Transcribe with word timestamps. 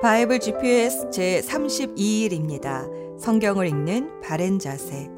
바이블 0.00 0.38
GPS 0.38 1.10
제 1.10 1.40
32일입니다. 1.40 2.88
성경을 3.18 3.66
읽는 3.66 4.20
바른 4.20 4.60
자세. 4.60 5.10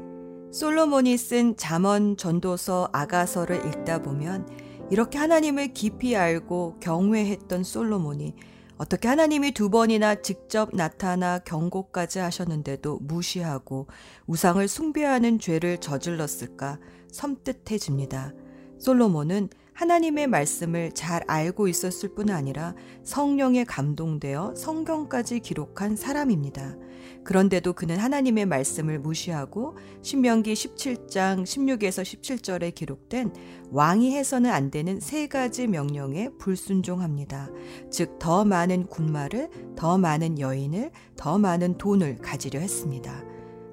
솔로몬이 0.51 1.19
쓴 1.19 1.55
잠언 1.55 2.17
전도서 2.17 2.89
아가서를 2.91 3.57
읽다 3.67 4.01
보면 4.01 4.49
이렇게 4.89 5.19
하나님을 5.19 5.73
깊이 5.73 6.15
알고 6.15 6.77
경외했던 6.79 7.63
솔로몬이 7.63 8.33
어떻게 8.79 9.07
하나님이 9.07 9.51
두 9.51 9.69
번이나 9.69 10.15
직접 10.15 10.75
나타나 10.75 11.37
경고까지 11.37 12.17
하셨는데도 12.17 13.01
무시하고 13.03 13.85
우상을 14.25 14.67
숭배하는 14.67 15.37
죄를 15.37 15.77
저질렀을까 15.77 16.79
섬뜩해집니다. 17.11 18.33
솔로몬은 18.79 19.49
하나님의 19.73 20.27
말씀을 20.27 20.91
잘 20.91 21.23
알고 21.27 21.67
있었을 21.67 22.13
뿐 22.13 22.29
아니라 22.29 22.75
성령에 23.03 23.63
감동되어 23.63 24.55
성경까지 24.55 25.39
기록한 25.39 25.95
사람입니다. 25.95 26.75
그런데도 27.23 27.73
그는 27.73 27.97
하나님의 27.97 28.45
말씀을 28.45 28.99
무시하고 28.99 29.77
신명기 30.01 30.53
17장 30.53 31.43
16에서 31.43 32.03
17절에 32.03 32.73
기록된 32.73 33.33
왕이 33.69 34.15
해서는 34.15 34.49
안 34.51 34.71
되는 34.71 34.99
세 34.99 35.27
가지 35.27 35.67
명령에 35.67 36.29
불순종합니다. 36.39 37.49
즉, 37.91 38.17
더 38.19 38.43
많은 38.43 38.87
군마를, 38.87 39.49
더 39.75 39.97
많은 39.97 40.39
여인을, 40.39 40.91
더 41.15 41.37
많은 41.37 41.77
돈을 41.77 42.17
가지려 42.17 42.59
했습니다. 42.59 43.23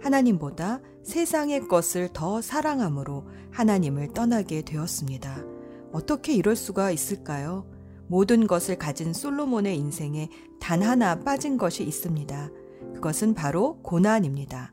하나님보다 0.01 0.81
세상의 1.03 1.69
것을 1.69 2.11
더 2.13 2.41
사랑함으로 2.41 3.27
하나님을 3.51 4.13
떠나게 4.13 4.63
되었습니다. 4.63 5.58
어떻게 5.93 6.35
이럴 6.35 6.57
수가 6.57 6.91
있을까요? 6.91 7.67
모든 8.07 8.47
것을 8.47 8.77
가진 8.77 9.13
솔로몬의 9.13 9.77
인생에 9.77 10.29
단 10.61 10.83
하나 10.83 11.21
빠진 11.21 11.57
것이 11.57 11.83
있습니다. 11.85 12.51
그것은 12.95 13.35
바로 13.35 13.79
고난입니다. 13.83 14.73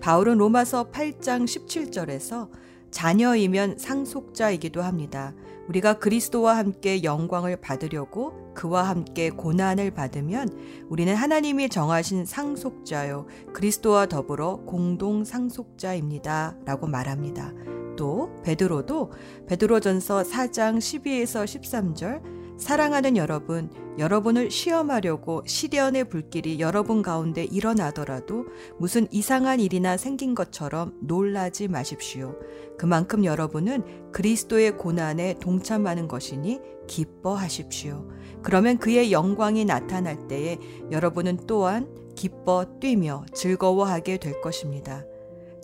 바울은 0.00 0.38
로마서 0.38 0.90
8장 0.90 1.44
17절에서 1.44 2.48
자녀이면 2.90 3.78
상속자이기도 3.78 4.82
합니다. 4.82 5.34
우리가 5.68 5.98
그리스도와 5.98 6.56
함께 6.56 7.02
영광을 7.02 7.56
받으려고 7.56 8.54
그와 8.54 8.84
함께 8.84 9.30
고난을 9.30 9.90
받으면 9.90 10.48
우리는 10.88 11.14
하나님이 11.14 11.68
정하신 11.68 12.24
상속자요. 12.24 13.26
그리스도와 13.52 14.06
더불어 14.06 14.60
공동 14.64 15.24
상속자입니다. 15.24 16.56
라고 16.64 16.86
말합니다. 16.86 17.52
또 17.96 18.30
베드로도 18.42 19.12
베드로전서 19.48 20.22
4장 20.22 20.78
12에서 20.78 21.44
13절 21.44 22.36
사랑하는 22.58 23.18
여러분, 23.18 23.70
여러분을 23.98 24.50
시험하려고 24.50 25.42
시련의 25.46 26.08
불길이 26.08 26.58
여러분 26.58 27.02
가운데 27.02 27.44
일어나더라도 27.44 28.46
무슨 28.78 29.06
이상한 29.10 29.60
일이나 29.60 29.96
생긴 29.96 30.34
것처럼 30.34 30.94
놀라지 31.02 31.68
마십시오. 31.68 32.34
그만큼 32.78 33.24
여러분은 33.24 34.12
그리스도의 34.12 34.78
고난에 34.78 35.34
동참하는 35.34 36.08
것이니 36.08 36.60
기뻐하십시오. 36.86 38.08
그러면 38.42 38.78
그의 38.78 39.12
영광이 39.12 39.64
나타날 39.64 40.28
때에 40.28 40.58
여러분은 40.90 41.40
또한 41.46 41.88
기뻐 42.14 42.64
뛰며 42.80 43.26
즐거워하게 43.34 44.16
될 44.16 44.40
것입니다. 44.40 45.04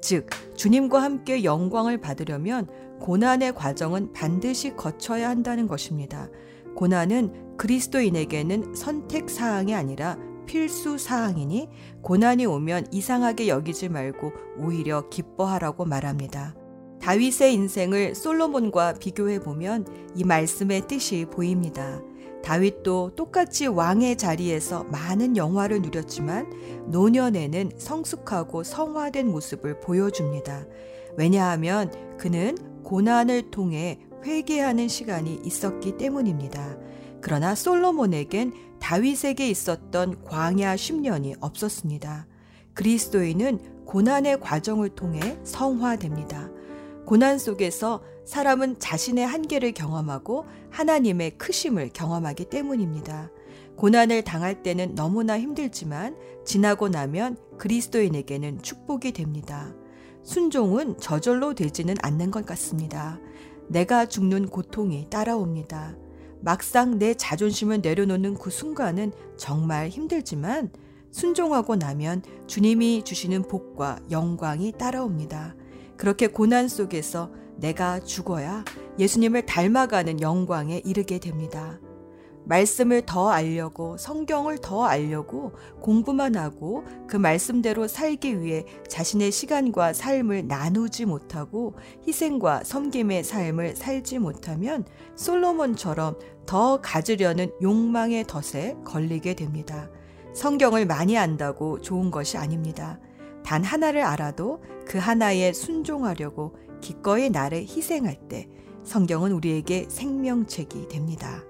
즉, 0.03 0.28
주님과 0.56 1.00
함께 1.00 1.45
영광을 1.45 1.98
받으려면 1.98 2.67
고난의 3.00 3.55
과정은 3.55 4.12
반드시 4.12 4.77
거쳐야 4.77 5.31
한다는 5.31 5.67
것입니다. 5.67 6.28
고난은 6.75 7.56
그리스도인에게는 7.56 8.75
선택 8.75 9.30
사항이 9.30 9.75
아니라 9.75 10.19
필수 10.47 10.98
사항이니 10.98 11.69
고난이 12.03 12.47
오면 12.47 12.89
이상하게 12.91 13.48
여기지 13.48 13.89
말고 13.89 14.33
오히려 14.58 15.08
기뻐하라고 15.08 15.84
말합니다. 15.84 16.55
다윗의 17.00 17.55
인생을 17.55 18.14
솔로몬과 18.14 18.95
비교해 18.95 19.39
보면 19.39 19.86
이 20.14 20.24
말씀의 20.24 20.89
뜻이 20.89 21.27
보입니다. 21.27 22.01
다윗도 22.42 23.14
똑같이 23.14 23.67
왕의 23.67 24.17
자리에서 24.17 24.85
많은 24.85 25.36
영화를 25.36 25.80
누렸지만 25.83 26.53
노년에는 26.89 27.73
성숙하고 27.79 28.64
성화된 28.64 29.30
모습을 29.30 29.80
보여줍니다. 29.80 30.67
왜냐하면 31.17 31.91
그는 32.19 32.57
고난을 32.83 33.51
통해 33.51 34.01
회개하는 34.25 34.89
시간이 34.89 35.41
있었기 35.45 35.97
때문입니다. 35.97 36.77
그러나 37.20 37.55
솔로몬에겐 37.55 38.53
다윗에게 38.80 39.48
있었던 39.48 40.24
광야 40.24 40.74
10년이 40.74 41.36
없었습니다. 41.41 42.27
그리스도인은 42.74 43.85
고난의 43.85 44.41
과정을 44.41 44.91
통해 44.91 45.39
성화됩니다. 45.45 46.51
고난 47.07 47.39
속에서 47.39 48.02
사람은 48.24 48.79
자신의 48.79 49.27
한계를 49.27 49.73
경험하고 49.73 50.46
하나님의 50.70 51.33
크심을 51.39 51.90
경험하기 51.92 52.46
때문입니다. 52.46 53.30
고난을 53.77 54.23
당할 54.23 54.63
때는 54.63 54.95
너무나 54.95 55.39
힘들지만 55.39 56.17
지나고 56.45 56.89
나면 56.89 57.36
그리스도인에게는 57.58 58.62
축복이 58.62 59.12
됩니다. 59.12 59.74
순종은 60.23 60.98
저절로 60.98 61.55
되지는 61.55 61.96
않는 62.01 62.30
것 62.30 62.46
같습니다. 62.46 63.18
내가 63.68 64.07
죽는 64.07 64.48
고통이 64.48 65.08
따라옵니다. 65.11 65.96
막상 66.41 66.98
내 66.98 67.14
자존심을 67.14 67.80
내려놓는 67.80 68.35
그 68.35 68.51
순간은 68.51 69.12
정말 69.36 69.89
힘들지만 69.89 70.70
순종하고 71.11 71.77
나면 71.77 72.23
주님이 72.46 73.05
주시는 73.05 73.42
복과 73.42 73.98
영광이 74.11 74.73
따라옵니다. 74.73 75.55
그렇게 76.02 76.27
고난 76.27 76.67
속에서 76.67 77.30
내가 77.58 78.01
죽어야 78.01 78.64
예수님을 78.98 79.46
닮아가는 79.46 80.20
영광에 80.20 80.83
이르게 80.85 81.20
됩니다. 81.20 81.79
말씀을 82.45 83.02
더 83.07 83.30
알려고 83.30 83.96
성경을 83.96 84.58
더 84.58 84.85
알려고 84.85 85.52
공부만 85.80 86.35
하고 86.35 86.83
그 87.07 87.17
말씀대로 87.17 87.86
살기 87.86 88.41
위해 88.41 88.64
자신의 88.89 89.30
시간과 89.30 89.92
삶을 89.92 90.48
나누지 90.48 91.05
못하고 91.05 91.77
희생과 92.05 92.64
섬김의 92.64 93.23
삶을 93.23 93.77
살지 93.77 94.18
못하면 94.18 94.85
솔로몬처럼 95.14 96.18
더 96.46 96.80
가지려는 96.80 97.52
욕망의 97.62 98.24
덫에 98.27 98.74
걸리게 98.85 99.35
됩니다. 99.35 99.89
성경을 100.35 100.85
많이 100.85 101.17
안다고 101.17 101.80
좋은 101.80 102.11
것이 102.11 102.39
아닙니다. 102.39 102.98
단 103.45 103.64
하나를 103.64 104.03
알아도 104.03 104.63
그 104.86 104.98
하나에 104.98 105.53
순종하려고 105.53 106.57
기꺼이 106.80 107.30
나를 107.30 107.61
희생할 107.61 108.29
때 108.29 108.48
성경은 108.85 109.33
우리에게 109.33 109.86
생명책이 109.89 110.89
됩니다. 110.89 111.42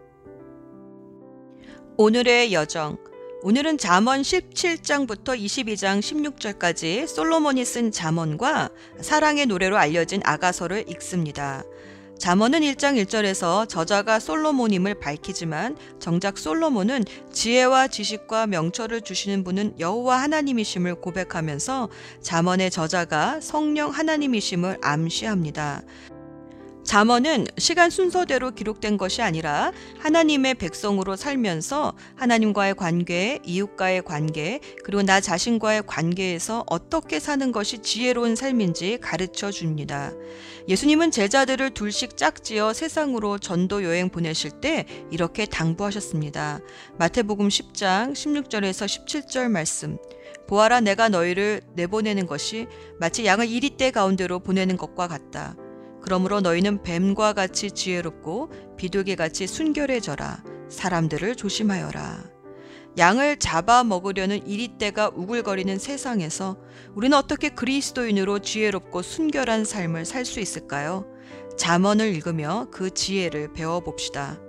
오늘의 1.96 2.52
여정. 2.52 2.98
오늘은 3.42 3.78
잠언 3.78 4.22
17장부터 4.22 5.36
22장 5.36 5.98
16절까지 5.98 7.08
솔로몬이 7.08 7.64
쓴 7.64 7.90
잠언과 7.90 8.70
사랑의 9.00 9.46
노래로 9.46 9.76
알려진 9.76 10.20
아가서를 10.24 10.88
읽습니다. 10.90 11.64
잠언은 12.22 12.60
1장 12.60 13.02
1절에서 13.02 13.68
저자가 13.68 14.20
솔로몬임을 14.20 15.00
밝히지만 15.00 15.76
정작 15.98 16.38
솔로몬은 16.38 17.04
지혜와 17.32 17.88
지식과 17.88 18.46
명철을 18.46 19.00
주시는 19.00 19.42
분은 19.42 19.80
여호와 19.80 20.18
하나님이심을 20.22 21.00
고백하면서 21.00 21.88
잠언의 22.20 22.70
저자가 22.70 23.40
성령 23.40 23.90
하나님이심을 23.90 24.78
암시합니다. 24.82 25.82
잠언은 26.92 27.46
시간 27.56 27.88
순서대로 27.88 28.50
기록된 28.50 28.98
것이 28.98 29.22
아니라 29.22 29.72
하나님의 30.00 30.56
백성으로 30.56 31.16
살면서 31.16 31.94
하나님과의 32.16 32.74
관계, 32.74 33.38
이웃과의 33.46 34.02
관계, 34.02 34.60
그리고 34.84 35.02
나 35.02 35.18
자신과의 35.18 35.84
관계에서 35.86 36.64
어떻게 36.68 37.18
사는 37.18 37.50
것이 37.50 37.78
지혜로운 37.78 38.36
삶인지 38.36 38.98
가르쳐 39.00 39.50
줍니다. 39.50 40.12
예수님은 40.68 41.12
제자들을 41.12 41.70
둘씩 41.70 42.18
짝지어 42.18 42.74
세상으로 42.74 43.38
전도 43.38 43.84
여행 43.84 44.10
보내실 44.10 44.60
때 44.60 44.84
이렇게 45.10 45.46
당부하셨습니다. 45.46 46.60
마태복음 46.98 47.48
10장 47.48 48.12
16절에서 48.12 48.84
17절 48.84 49.48
말씀. 49.48 49.96
보아라 50.46 50.80
내가 50.80 51.08
너희를 51.08 51.62
내보내는 51.74 52.26
것이 52.26 52.66
마치 53.00 53.24
양을 53.24 53.48
이리떼 53.48 53.92
가운데로 53.92 54.40
보내는 54.40 54.76
것과 54.76 55.08
같다. 55.08 55.56
그러므로 56.02 56.40
너희는 56.40 56.82
뱀과 56.82 57.32
같이 57.32 57.70
지혜롭고 57.70 58.50
비둘기 58.76 59.16
같이 59.16 59.46
순결해져라. 59.46 60.42
사람들을 60.68 61.36
조심하여라. 61.36 62.32
양을 62.98 63.38
잡아 63.38 63.84
먹으려는 63.84 64.46
이리떼가 64.46 65.12
우글거리는 65.14 65.78
세상에서 65.78 66.58
우리는 66.94 67.16
어떻게 67.16 67.48
그리스도인으로 67.48 68.40
지혜롭고 68.40 69.00
순결한 69.00 69.64
삶을 69.64 70.04
살 70.04 70.26
수 70.26 70.40
있을까요? 70.40 71.06
잠언을 71.56 72.14
읽으며 72.14 72.68
그 72.70 72.90
지혜를 72.90 73.52
배워봅시다. 73.52 74.40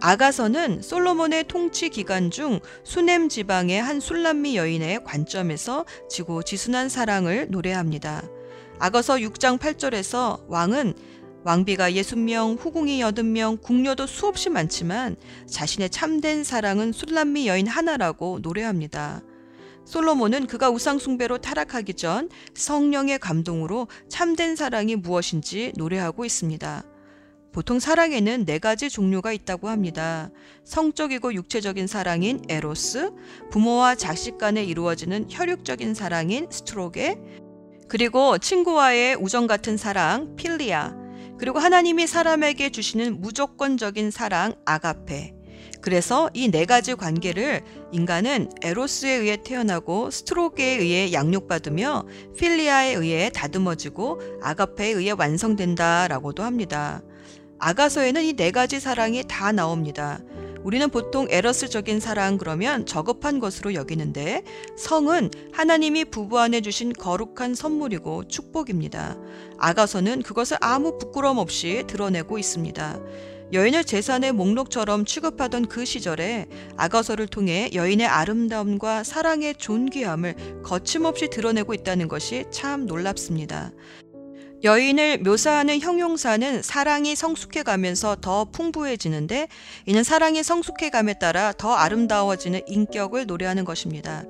아가서는 0.00 0.82
솔로몬의 0.82 1.44
통치 1.44 1.88
기간 1.88 2.30
중 2.30 2.60
수넴 2.82 3.28
지방의 3.28 3.80
한 3.80 4.00
술람미 4.00 4.56
여인의 4.56 5.04
관점에서 5.04 5.84
지고 6.08 6.42
지순한 6.42 6.88
사랑을 6.88 7.46
노래합니다. 7.50 8.28
아가서 8.84 9.14
6장 9.14 9.58
8절에서 9.58 10.44
왕은 10.46 10.92
왕비가 11.42 11.92
60명, 11.92 12.58
후궁이 12.60 13.00
80명, 13.00 13.62
궁녀도 13.62 14.06
수없이 14.06 14.50
많지만 14.50 15.16
자신의 15.46 15.88
참된 15.88 16.44
사랑은 16.44 16.92
술람미 16.92 17.48
여인 17.48 17.66
하나라고 17.66 18.40
노래합니다. 18.42 19.22
솔로몬은 19.86 20.46
그가 20.48 20.68
우상숭배로 20.68 21.38
타락하기 21.38 21.94
전 21.94 22.28
성령의 22.52 23.20
감동으로 23.20 23.88
참된 24.10 24.54
사랑이 24.54 24.96
무엇인지 24.96 25.72
노래하고 25.78 26.26
있습니다. 26.26 26.84
보통 27.54 27.78
사랑에는 27.78 28.44
네 28.46 28.58
가지 28.58 28.90
종류가 28.90 29.32
있다고 29.32 29.68
합니다. 29.68 30.28
성적이고 30.64 31.34
육체적인 31.34 31.86
사랑인 31.86 32.42
에로스, 32.48 33.12
부모와 33.52 33.94
자식 33.94 34.38
간에 34.38 34.64
이루어지는 34.64 35.28
혈육적인 35.30 35.94
사랑인 35.94 36.48
스트로게, 36.50 37.16
그리고 37.88 38.38
친구와의 38.38 39.16
우정 39.16 39.46
같은 39.46 39.76
사랑 39.76 40.36
필리아, 40.36 40.94
그리고 41.38 41.58
하나님이 41.58 42.06
사람에게 42.06 42.70
주시는 42.70 43.20
무조건적인 43.20 44.10
사랑 44.10 44.54
아가페, 44.64 45.34
그래서 45.80 46.30
이 46.32 46.48
네 46.50 46.64
가지 46.64 46.94
관계를 46.94 47.62
인간은 47.92 48.50
에로스에 48.62 49.10
의해 49.16 49.36
태어나고 49.36 50.10
스트로게에 50.10 50.76
의해 50.78 51.12
양육받으며 51.12 52.04
필리아에 52.38 52.94
의해 52.94 53.30
다듬어지고 53.34 54.20
아가페에 54.42 54.90
의해 54.92 55.12
완성된다라고도 55.12 56.42
합니다. 56.42 57.02
아가서에는 57.58 58.24
이 58.24 58.32
네 58.34 58.50
가지 58.50 58.80
사랑이 58.80 59.24
다 59.28 59.52
나옵니다. 59.52 60.20
우리는 60.64 60.88
보통 60.88 61.26
에러스적인 61.30 62.00
사랑 62.00 62.38
그러면 62.38 62.86
저급한 62.86 63.38
것으로 63.38 63.74
여기는데 63.74 64.42
성은 64.76 65.30
하나님이 65.52 66.06
부부 66.06 66.38
안에 66.40 66.62
주신 66.62 66.92
거룩한 66.94 67.54
선물이고 67.54 68.28
축복입니다. 68.28 69.18
아가서는 69.58 70.22
그것을 70.22 70.56
아무 70.60 70.96
부끄럼 70.96 71.36
없이 71.36 71.84
드러내고 71.86 72.38
있습니다. 72.38 72.98
여인을 73.52 73.84
재산의 73.84 74.32
목록처럼 74.32 75.04
취급하던 75.04 75.66
그 75.66 75.84
시절에 75.84 76.46
아가서를 76.78 77.26
통해 77.26 77.68
여인의 77.74 78.06
아름다움과 78.06 79.04
사랑의 79.04 79.56
존귀함을 79.56 80.62
거침없이 80.62 81.28
드러내고 81.28 81.74
있다는 81.74 82.08
것이 82.08 82.46
참 82.50 82.86
놀랍습니다. 82.86 83.70
여인을 84.64 85.18
묘사하는 85.18 85.78
형용사는 85.78 86.62
사랑이 86.62 87.14
성숙해 87.14 87.62
가면서 87.64 88.16
더 88.18 88.46
풍부해지는데 88.46 89.46
이는 89.84 90.02
사랑이 90.02 90.42
성숙해 90.42 90.88
감에 90.88 91.18
따라 91.18 91.52
더 91.52 91.74
아름다워지는 91.74 92.62
인격을 92.66 93.26
노래하는 93.26 93.66
것입니다. 93.66 94.24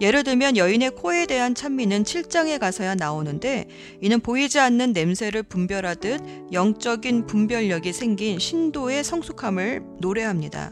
예를 0.00 0.22
들면 0.22 0.56
여인의 0.56 0.90
코에 0.90 1.26
대한 1.26 1.56
찬미는 1.56 2.04
7장에 2.04 2.60
가서야 2.60 2.94
나오는데 2.94 3.66
이는 4.00 4.20
보이지 4.20 4.60
않는 4.60 4.92
냄새를 4.92 5.42
분별하듯 5.42 6.52
영적인 6.52 7.26
분별력이 7.26 7.92
생긴 7.92 8.38
신도의 8.38 9.02
성숙함을 9.02 9.82
노래합니다. 9.98 10.70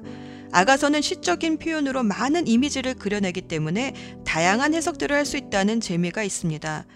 아가서는 0.52 1.02
시적인 1.02 1.58
표현으로 1.58 2.04
많은 2.04 2.46
이미지를 2.46 2.94
그려내기 2.94 3.42
때문에 3.42 3.94
다양한 4.24 4.74
해석들을 4.74 5.14
할 5.14 5.26
수 5.26 5.36
있다는 5.36 5.80
재미가 5.80 6.22
있습니다. 6.22 6.86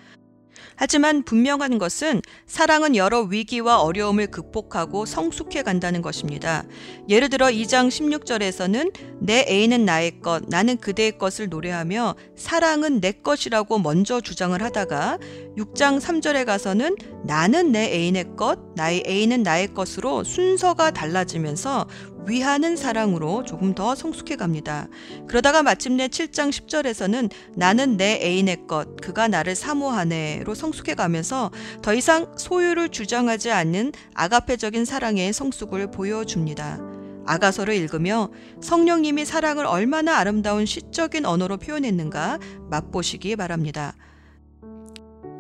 하지만 0.85 1.23
분명한 1.23 1.79
것은 1.79 2.23
사랑은 2.49 2.97
여러 2.97 3.21
위기와 3.21 3.81
어려움을 3.83 4.27
극복하고 4.33 5.07
성숙해 5.07 5.63
간다는 5.63 6.03
것입니다. 6.03 6.65
예를 7.09 7.29
들어 7.29 7.47
2장 7.47 7.87
16절에서는 7.87 8.93
내 9.21 9.47
애인은 9.49 9.85
나의 9.85 10.19
것, 10.19 10.43
나는 10.49 10.77
그대의 10.77 11.19
것을 11.19 11.49
노래하며 11.49 12.17
사랑은 12.35 13.01
내 13.01 13.13
것이라고 13.13 13.79
먼저 13.79 14.21
주장을 14.21 14.61
하다가 14.61 15.19
6장 15.57 16.01
3절에 16.01 16.47
가서는 16.47 16.97
나는 17.25 17.71
내 17.71 17.85
애인의 17.93 18.35
것, 18.37 18.59
나의 18.75 19.05
애인은 19.07 19.45
나의 19.45 19.75
것으로 19.75 20.25
순서가 20.25 20.91
달라지면서 20.91 21.87
위하는 22.27 22.77
사랑으로 22.77 23.45
조금 23.45 23.75
더 23.75 23.95
성숙해 23.95 24.37
갑니다. 24.37 24.89
그러다가 25.27 25.63
마침내 25.63 26.09
7장 26.09 26.51
10절에서는 26.51 27.31
나는 27.57 27.97
내 27.97 28.21
애인의 28.23 28.67
것, 28.67 28.97
그가 29.01 29.29
나를 29.29 29.55
사모하네로 29.55 30.55
성숙해 30.55 30.95
가면서 30.95 31.51
더 31.83 31.95
이상 31.95 32.33
소유를 32.37 32.91
주장하지 32.91 33.51
않는 33.51 33.93
아가페적인 34.15 34.85
사랑의 34.85 35.33
성숙을 35.33 35.91
보여줍니다. 35.91 36.79
아가서를 37.25 37.75
읽으며 37.75 38.31
성령님이 38.61 39.25
사랑을 39.25 39.65
얼마나 39.67 40.17
아름다운 40.17 40.67
시적인 40.67 41.25
언어로 41.25 41.59
표현했는가 41.59 42.39
맛보시기 42.69 43.37
바랍니다. 43.37 43.95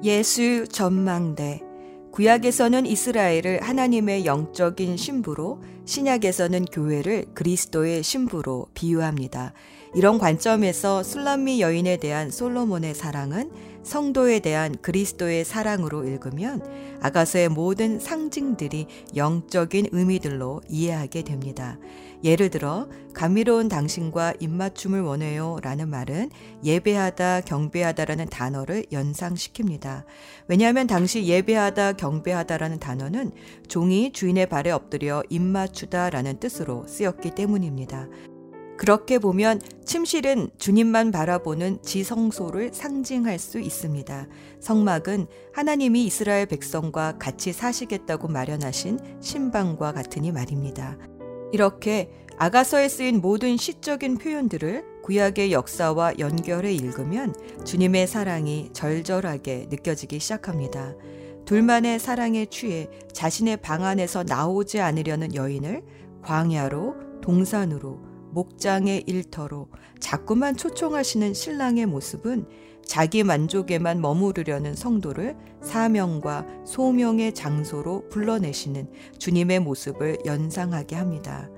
예수 0.04 0.66
전망대 0.68 1.71
구약에서는 2.12 2.84
이스라엘을 2.84 3.62
하나님의 3.62 4.26
영적인 4.26 4.98
신부로, 4.98 5.62
신약에서는 5.86 6.66
교회를 6.66 7.24
그리스도의 7.32 8.02
신부로 8.02 8.66
비유합니다. 8.74 9.54
이런 9.94 10.18
관점에서 10.18 11.02
술람미 11.02 11.62
여인에 11.62 11.96
대한 11.96 12.30
솔로몬의 12.30 12.94
사랑은 12.94 13.50
성도에 13.82 14.40
대한 14.40 14.76
그리스도의 14.82 15.46
사랑으로 15.46 16.04
읽으면 16.04 16.62
아가서의 17.00 17.48
모든 17.48 17.98
상징들이 17.98 18.86
영적인 19.16 19.86
의미들로 19.90 20.60
이해하게 20.68 21.22
됩니다. 21.22 21.78
예를 22.24 22.50
들어 22.50 22.88
감미로운 23.14 23.68
당신과 23.68 24.34
입맞춤을 24.40 25.02
원해요 25.02 25.58
라는 25.62 25.88
말은 25.88 26.30
예배하다 26.64 27.42
경배하다라는 27.42 28.26
단어를 28.26 28.86
연상시킵니다. 28.92 30.04
왜냐하면 30.48 30.86
당시 30.86 31.26
예배하다 31.26 31.94
경배하다라는 31.94 32.78
단어는 32.78 33.32
종이 33.68 34.12
주인의 34.12 34.48
발에 34.48 34.70
엎드려 34.70 35.22
입맞추다 35.28 36.10
라는 36.10 36.38
뜻으로 36.38 36.86
쓰였기 36.86 37.32
때문입니다. 37.34 38.08
그렇게 38.82 39.18
보면 39.20 39.60
침실은 39.84 40.50
주님만 40.58 41.12
바라보는 41.12 41.82
지성소를 41.82 42.70
상징할 42.72 43.38
수 43.38 43.60
있습니다. 43.60 44.26
성막은 44.60 45.26
하나님이 45.52 46.04
이스라엘 46.04 46.46
백성과 46.46 47.18
같이 47.18 47.52
사시겠다고 47.52 48.26
마련하신 48.26 48.98
신방과 49.20 49.92
같으니 49.92 50.32
말입니다. 50.32 50.96
이렇게 51.52 52.10
아가서에 52.38 52.88
쓰인 52.88 53.20
모든 53.20 53.56
시적인 53.56 54.18
표현들을 54.18 55.02
구약의 55.02 55.52
역사와 55.52 56.14
연결해 56.18 56.72
읽으면 56.72 57.34
주님의 57.64 58.06
사랑이 58.06 58.70
절절하게 58.72 59.66
느껴지기 59.68 60.18
시작합니다. 60.18 60.94
둘만의 61.44 61.98
사랑에 61.98 62.46
취해 62.46 62.88
자신의 63.12 63.58
방 63.58 63.84
안에서 63.84 64.22
나오지 64.22 64.80
않으려는 64.80 65.34
여인을 65.34 65.82
광야로, 66.22 67.20
동산으로, 67.20 68.00
목장의 68.30 69.04
일터로 69.06 69.68
자꾸만 70.00 70.56
초청하시는 70.56 71.34
신랑의 71.34 71.86
모습은 71.86 72.46
자기 72.84 73.22
만족에만 73.24 74.00
머무르려는 74.00 74.74
성도를 74.74 75.36
사명과 75.62 76.46
소명의 76.64 77.34
장소로 77.34 78.08
불러내시는 78.08 78.88
주님의 79.18 79.60
모습을 79.60 80.18
연상하게 80.26 80.96
합니다. 80.96 81.48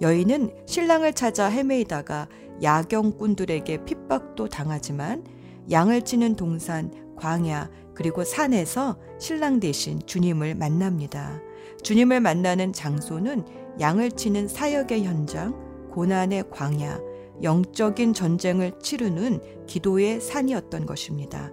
여인은 0.00 0.50
신랑을 0.66 1.12
찾아 1.12 1.46
헤매이다가 1.46 2.28
야경꾼들에게 2.62 3.84
핍박도 3.84 4.48
당하지만 4.48 5.24
양을 5.70 6.02
치는 6.02 6.36
동산, 6.36 6.90
광야, 7.16 7.70
그리고 7.94 8.24
산에서 8.24 8.98
신랑 9.18 9.60
대신 9.60 10.00
주님을 10.04 10.56
만납니다. 10.56 11.40
주님을 11.82 12.20
만나는 12.20 12.72
장소는 12.72 13.44
양을 13.80 14.12
치는 14.12 14.48
사역의 14.48 15.04
현장, 15.04 15.54
고난의 15.90 16.44
광야, 16.50 17.00
영적인 17.42 18.14
전쟁을 18.14 18.78
치르는 18.80 19.66
기도의 19.66 20.20
산이었던 20.20 20.86
것입니다. 20.86 21.50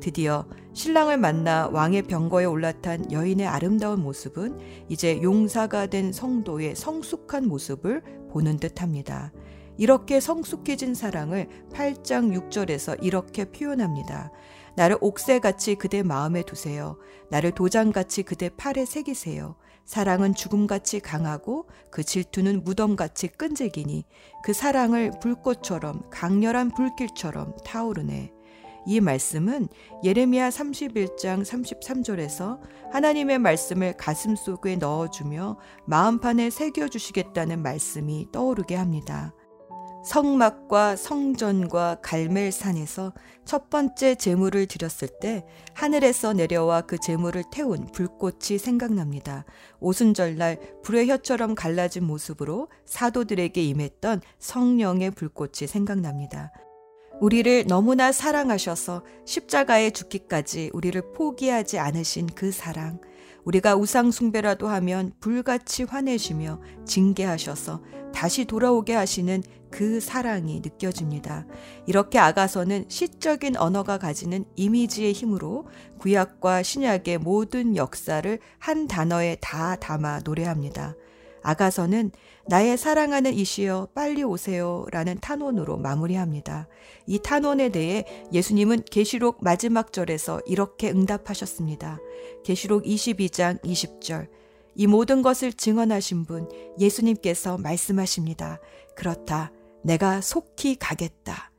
드디어 0.00 0.46
신랑을 0.72 1.16
만나 1.16 1.68
왕의 1.68 2.02
병거에 2.02 2.44
올라탄 2.44 3.10
여인의 3.12 3.46
아름다운 3.46 4.02
모습은 4.02 4.58
이제 4.88 5.22
용사가 5.22 5.86
된 5.86 6.12
성도의 6.12 6.74
성숙한 6.74 7.46
모습을 7.46 8.02
보는 8.30 8.56
듯 8.56 8.82
합니다. 8.82 9.32
이렇게 9.78 10.20
성숙해진 10.20 10.94
사랑을 10.94 11.48
8장 11.72 12.36
6절에서 12.36 13.02
이렇게 13.02 13.44
표현합니다. 13.44 14.32
나를 14.76 14.96
옥새같이 15.00 15.76
그대 15.76 16.02
마음에 16.02 16.42
두세요. 16.42 16.98
나를 17.30 17.52
도장같이 17.52 18.22
그대 18.22 18.48
팔에 18.48 18.84
새기세요. 18.84 19.56
사랑은 19.84 20.34
죽음같이 20.34 21.00
강하고 21.00 21.66
그 21.90 22.02
질투는 22.02 22.64
무덤같이 22.64 23.28
끈질기니 23.28 24.04
그 24.44 24.52
사랑을 24.52 25.12
불꽃처럼 25.20 26.02
강렬한 26.10 26.70
불길처럼 26.70 27.56
타오르네. 27.64 28.32
이 28.86 29.00
말씀은 29.00 29.68
예레미야 30.02 30.50
31장 30.50 31.42
33절에서 31.44 32.58
하나님의 32.92 33.38
말씀을 33.38 33.96
가슴 33.96 34.34
속에 34.34 34.76
넣어주며 34.76 35.58
마음판에 35.86 36.50
새겨주시겠다는 36.50 37.62
말씀이 37.62 38.28
떠오르게 38.32 38.74
합니다. 38.74 39.32
성막과 40.04 40.96
성전과 40.96 41.98
갈멜산에서 42.02 43.12
첫 43.44 43.70
번째 43.70 44.16
제물을 44.16 44.66
드렸을 44.66 45.08
때 45.20 45.44
하늘에서 45.74 46.32
내려와 46.32 46.82
그 46.82 46.98
제물을 46.98 47.44
태운 47.52 47.86
불꽃이 47.92 48.58
생각납니다. 48.58 49.44
오순절날 49.80 50.58
불의 50.82 51.08
혀처럼 51.08 51.54
갈라진 51.54 52.04
모습으로 52.04 52.68
사도들에게 52.84 53.62
임했던 53.62 54.22
성령의 54.38 55.12
불꽃이 55.12 55.68
생각납니다. 55.68 56.52
우리를 57.20 57.66
너무나 57.68 58.10
사랑하셔서 58.10 59.04
십자가에 59.24 59.90
죽기까지 59.90 60.70
우리를 60.72 61.12
포기하지 61.12 61.78
않으신 61.78 62.26
그 62.34 62.50
사랑. 62.50 63.00
우리가 63.44 63.76
우상숭배라도 63.76 64.68
하면 64.68 65.12
불같이 65.20 65.84
화내시며 65.84 66.60
징계하셔서 66.84 67.82
다시 68.12 68.44
돌아오게 68.44 68.94
하시는 68.94 69.42
그 69.70 70.00
사랑이 70.00 70.60
느껴집니다. 70.60 71.46
이렇게 71.86 72.18
아가서는 72.18 72.84
시적인 72.88 73.56
언어가 73.56 73.98
가지는 73.98 74.44
이미지의 74.54 75.12
힘으로 75.12 75.66
구약과 75.98 76.62
신약의 76.62 77.18
모든 77.18 77.76
역사를 77.76 78.38
한 78.58 78.86
단어에 78.86 79.38
다 79.40 79.76
담아 79.76 80.20
노래합니다. 80.24 80.94
아가서는 81.42 82.12
나의 82.46 82.76
사랑하는 82.76 83.34
이시여 83.34 83.88
빨리 83.94 84.22
오세요 84.22 84.84
라는 84.90 85.18
탄원으로 85.20 85.76
마무리합니다. 85.78 86.68
이 87.06 87.18
탄원에 87.18 87.70
대해 87.70 88.04
예수님은 88.32 88.84
계시록 88.90 89.38
마지막 89.42 89.92
절에서 89.92 90.40
이렇게 90.46 90.90
응답하셨습니다. 90.90 91.98
계시록 92.44 92.84
22장 92.84 93.60
20절 93.62 94.28
이 94.74 94.86
모든 94.86 95.22
것을 95.22 95.52
증언하신 95.52 96.24
분 96.24 96.48
예수님께서 96.78 97.58
말씀하십니다. 97.58 98.58
그렇다. 98.96 99.52
내가 99.84 100.20
속히 100.20 100.76
가겠다. 100.76 101.50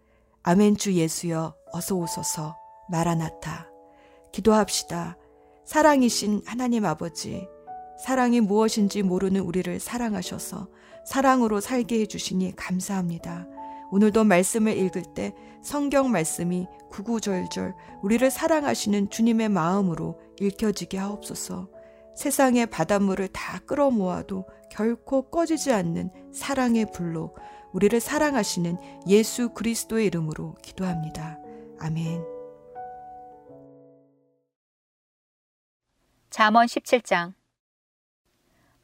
아멘 0.41 0.77
주 0.77 0.93
예수여 0.93 1.55
어서 1.71 1.95
오소서 1.95 2.55
마라나타. 2.89 3.69
기도합시다. 4.31 5.17
사랑이신 5.65 6.41
하나님 6.45 6.85
아버지 6.85 7.47
사랑이 8.03 8.41
무엇인지 8.41 9.03
모르는 9.03 9.41
우리를 9.41 9.79
사랑하셔서 9.79 10.67
사랑으로 11.05 11.61
살게 11.61 12.01
해주시니 12.01 12.55
감사합니다. 12.55 13.47
오늘도 13.91 14.23
말씀을 14.23 14.77
읽을 14.77 15.03
때 15.13 15.33
성경 15.61 16.11
말씀이 16.11 16.67
구구절절 16.89 17.75
우리를 18.01 18.29
사랑하시는 18.29 19.09
주님의 19.09 19.49
마음으로 19.49 20.19
읽혀지게 20.39 20.97
하옵소서. 20.97 21.69
세상의 22.15 22.67
바닷물을 22.67 23.27
다 23.29 23.59
끌어모아도 23.59 24.45
결코 24.69 25.29
꺼지지 25.29 25.71
않는 25.71 26.11
사랑의 26.31 26.91
불로 26.91 27.35
우리를 27.73 27.99
사랑하시는 27.99 28.77
예수 29.07 29.49
그리스도의 29.49 30.05
이름으로 30.07 30.55
기도합니다. 30.61 31.39
아멘. 31.79 32.23
잠언 36.29 36.65
17장 36.65 37.33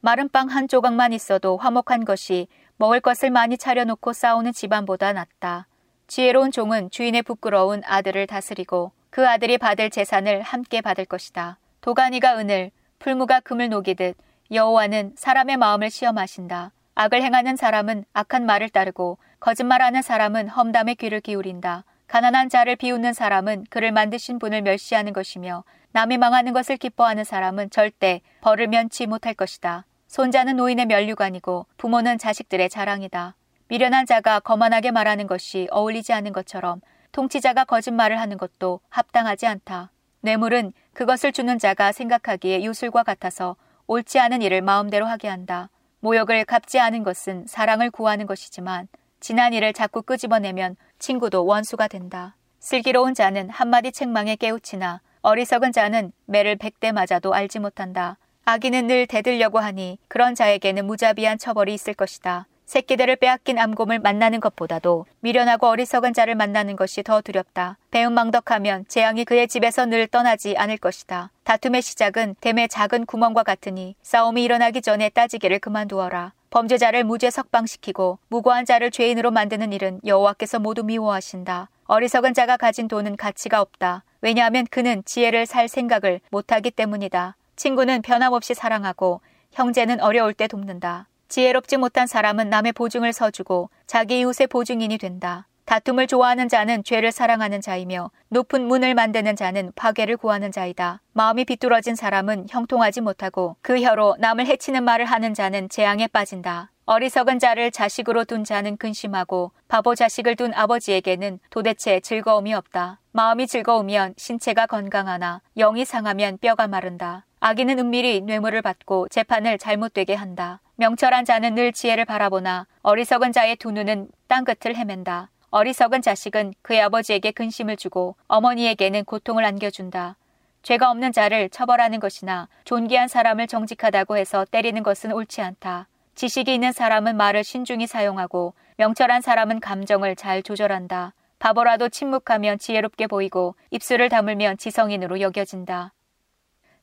마른 0.00 0.28
빵 0.28 0.48
한 0.48 0.68
조각만 0.68 1.12
있어도 1.12 1.56
화목한 1.56 2.04
것이 2.04 2.48
먹을 2.76 3.00
것을 3.00 3.30
많이 3.30 3.58
차려놓고 3.58 4.12
싸우는 4.12 4.52
집안보다 4.52 5.12
낫다. 5.12 5.66
지혜로운 6.06 6.50
종은 6.50 6.90
주인의 6.90 7.22
부끄러운 7.22 7.82
아들을 7.84 8.26
다스리고 8.26 8.92
그 9.10 9.28
아들이 9.28 9.58
받을 9.58 9.90
재산을 9.90 10.42
함께 10.42 10.80
받을 10.80 11.04
것이다. 11.04 11.58
도가니가 11.82 12.38
은을, 12.38 12.70
풀무가 13.00 13.40
금을 13.40 13.70
녹이듯 13.70 14.14
여호와는 14.52 15.14
사람의 15.16 15.56
마음을 15.56 15.90
시험하신다. 15.90 16.70
악을 16.94 17.22
행하는 17.22 17.56
사람은 17.56 18.04
악한 18.12 18.44
말을 18.44 18.68
따르고 18.68 19.16
거짓말하는 19.40 20.02
사람은 20.02 20.48
험담에 20.48 20.94
귀를 20.94 21.20
기울인다. 21.20 21.84
가난한 22.06 22.50
자를 22.50 22.76
비웃는 22.76 23.14
사람은 23.14 23.64
그를 23.70 23.90
만드신 23.90 24.38
분을 24.38 24.60
멸시하는 24.60 25.14
것이며 25.14 25.64
남이 25.92 26.18
망하는 26.18 26.52
것을 26.52 26.76
기뻐하는 26.76 27.24
사람은 27.24 27.70
절대 27.70 28.20
벌을 28.42 28.68
면치 28.68 29.06
못할 29.06 29.32
것이다. 29.32 29.86
손자는 30.06 30.56
노인의 30.56 30.84
면류관이고 30.86 31.66
부모는 31.78 32.18
자식들의 32.18 32.68
자랑이다. 32.68 33.34
미련한 33.68 34.04
자가 34.04 34.40
거만하게 34.40 34.90
말하는 34.90 35.26
것이 35.26 35.68
어울리지 35.70 36.12
않은 36.12 36.32
것처럼 36.34 36.82
통치자가 37.12 37.64
거짓말을 37.64 38.20
하는 38.20 38.36
것도 38.36 38.80
합당하지 38.90 39.46
않다. 39.46 39.90
뇌물은 40.22 40.74
그것을 41.00 41.32
주는 41.32 41.58
자가 41.58 41.92
생각하기에 41.92 42.62
유술과 42.62 43.04
같아서 43.04 43.56
옳지 43.86 44.18
않은 44.18 44.42
일을 44.42 44.60
마음대로 44.60 45.06
하게 45.06 45.28
한다. 45.28 45.70
모욕을 46.00 46.44
갚지 46.44 46.78
않은 46.78 47.04
것은 47.04 47.46
사랑을 47.48 47.90
구하는 47.90 48.26
것이지만 48.26 48.86
지난 49.18 49.54
일을 49.54 49.72
자꾸 49.72 50.02
끄집어내면 50.02 50.76
친구도 50.98 51.46
원수가 51.46 51.88
된다. 51.88 52.36
슬기로운 52.58 53.14
자는 53.14 53.48
한마디 53.48 53.92
책망에 53.92 54.36
깨우치나 54.36 55.00
어리석은 55.22 55.72
자는 55.72 56.12
매를 56.26 56.56
백 56.56 56.78
대 56.80 56.92
맞아도 56.92 57.32
알지 57.32 57.60
못한다. 57.60 58.18
아기는 58.44 58.86
늘 58.86 59.06
대들려고 59.06 59.58
하니 59.58 59.98
그런 60.06 60.34
자에게는 60.34 60.86
무자비한 60.86 61.38
처벌이 61.38 61.72
있을 61.72 61.94
것이다. 61.94 62.46
새끼들을 62.70 63.16
빼앗긴 63.16 63.58
암곰을 63.58 63.98
만나는 63.98 64.38
것보다도 64.38 65.04
미련하고 65.18 65.66
어리석은 65.66 66.12
자를 66.12 66.36
만나는 66.36 66.76
것이 66.76 67.02
더 67.02 67.20
두렵다. 67.20 67.78
배은망덕하면 67.90 68.84
재앙이 68.86 69.24
그의 69.24 69.48
집에서 69.48 69.86
늘 69.86 70.06
떠나지 70.06 70.56
않을 70.56 70.78
것이다. 70.78 71.32
다툼의 71.42 71.82
시작은 71.82 72.36
댐의 72.40 72.68
작은 72.68 73.06
구멍과 73.06 73.42
같으니 73.42 73.96
싸움이 74.02 74.44
일어나기 74.44 74.82
전에 74.82 75.08
따지기를 75.08 75.58
그만두어라. 75.58 76.32
범죄자를 76.50 77.02
무죄 77.02 77.28
석방시키고 77.30 78.20
무고한 78.28 78.64
자를 78.64 78.92
죄인으로 78.92 79.32
만드는 79.32 79.72
일은 79.72 80.00
여호와께서 80.06 80.60
모두 80.60 80.84
미워하신다. 80.84 81.70
어리석은 81.86 82.34
자가 82.34 82.56
가진 82.56 82.86
돈은 82.86 83.16
가치가 83.16 83.60
없다. 83.60 84.04
왜냐하면 84.20 84.64
그는 84.70 85.02
지혜를 85.04 85.46
살 85.46 85.66
생각을 85.66 86.20
못하기 86.30 86.70
때문이다. 86.70 87.34
친구는 87.56 88.02
변함없이 88.02 88.54
사랑하고 88.54 89.22
형제는 89.50 90.00
어려울 90.00 90.34
때 90.34 90.46
돕는다. 90.46 91.08
지혜롭지 91.30 91.76
못한 91.76 92.08
사람은 92.08 92.50
남의 92.50 92.72
보증을 92.72 93.12
서주고 93.12 93.70
자기 93.86 94.18
이웃의 94.18 94.48
보증인이 94.48 94.98
된다. 94.98 95.46
다툼을 95.64 96.08
좋아하는 96.08 96.48
자는 96.48 96.82
죄를 96.82 97.12
사랑하는 97.12 97.60
자이며 97.60 98.10
높은 98.28 98.66
문을 98.66 98.96
만드는 98.96 99.36
자는 99.36 99.70
파괴를 99.76 100.16
구하는 100.16 100.50
자이다. 100.50 101.00
마음이 101.12 101.44
비뚤어진 101.44 101.94
사람은 101.94 102.46
형통하지 102.50 103.02
못하고 103.02 103.56
그 103.62 103.80
혀로 103.80 104.16
남을 104.18 104.46
해치는 104.46 104.82
말을 104.82 105.04
하는 105.04 105.32
자는 105.32 105.68
재앙에 105.68 106.08
빠진다. 106.08 106.72
어리석은 106.86 107.38
자를 107.38 107.70
자식으로 107.70 108.24
둔 108.24 108.42
자는 108.42 108.76
근심하고 108.76 109.52
바보 109.68 109.94
자식을 109.94 110.34
둔 110.34 110.52
아버지에게는 110.52 111.38
도대체 111.50 112.00
즐거움이 112.00 112.52
없다. 112.52 112.98
마음이 113.12 113.46
즐거우면 113.46 114.14
신체가 114.16 114.66
건강하나 114.66 115.40
영이 115.56 115.84
상하면 115.84 116.38
뼈가 116.38 116.66
마른다. 116.66 117.26
악인은 117.42 117.78
은밀히 117.78 118.20
뇌물을 118.20 118.60
받고 118.60 119.08
재판을 119.08 119.56
잘못되게 119.56 120.14
한다. 120.14 120.60
명철한 120.76 121.24
자는 121.24 121.54
늘 121.54 121.72
지혜를 121.72 122.04
바라보나 122.04 122.66
어리석은 122.82 123.32
자의 123.32 123.56
두 123.56 123.70
눈은 123.70 124.08
땅 124.28 124.44
끝을 124.44 124.76
헤맨다. 124.76 125.30
어리석은 125.50 126.02
자식은 126.02 126.52
그의 126.60 126.82
아버지에게 126.82 127.30
근심을 127.30 127.78
주고 127.78 128.14
어머니에게는 128.28 129.04
고통을 129.06 129.44
안겨준다. 129.46 130.16
죄가 130.62 130.90
없는 130.90 131.12
자를 131.12 131.48
처벌하는 131.48 131.98
것이나 131.98 132.48
존귀한 132.64 133.08
사람을 133.08 133.46
정직하다고 133.46 134.18
해서 134.18 134.44
때리는 134.50 134.82
것은 134.82 135.12
옳지 135.12 135.40
않다. 135.40 135.88
지식이 136.14 136.52
있는 136.52 136.72
사람은 136.72 137.16
말을 137.16 137.42
신중히 137.42 137.86
사용하고 137.86 138.52
명철한 138.76 139.22
사람은 139.22 139.60
감정을 139.60 140.14
잘 140.14 140.42
조절한다. 140.42 141.14
바보라도 141.38 141.88
침묵하면 141.88 142.58
지혜롭게 142.58 143.06
보이고 143.06 143.54
입술을 143.70 144.10
다물면 144.10 144.58
지성인으로 144.58 145.22
여겨진다. 145.22 145.94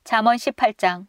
잠언 0.08 0.38
18장 0.38 1.06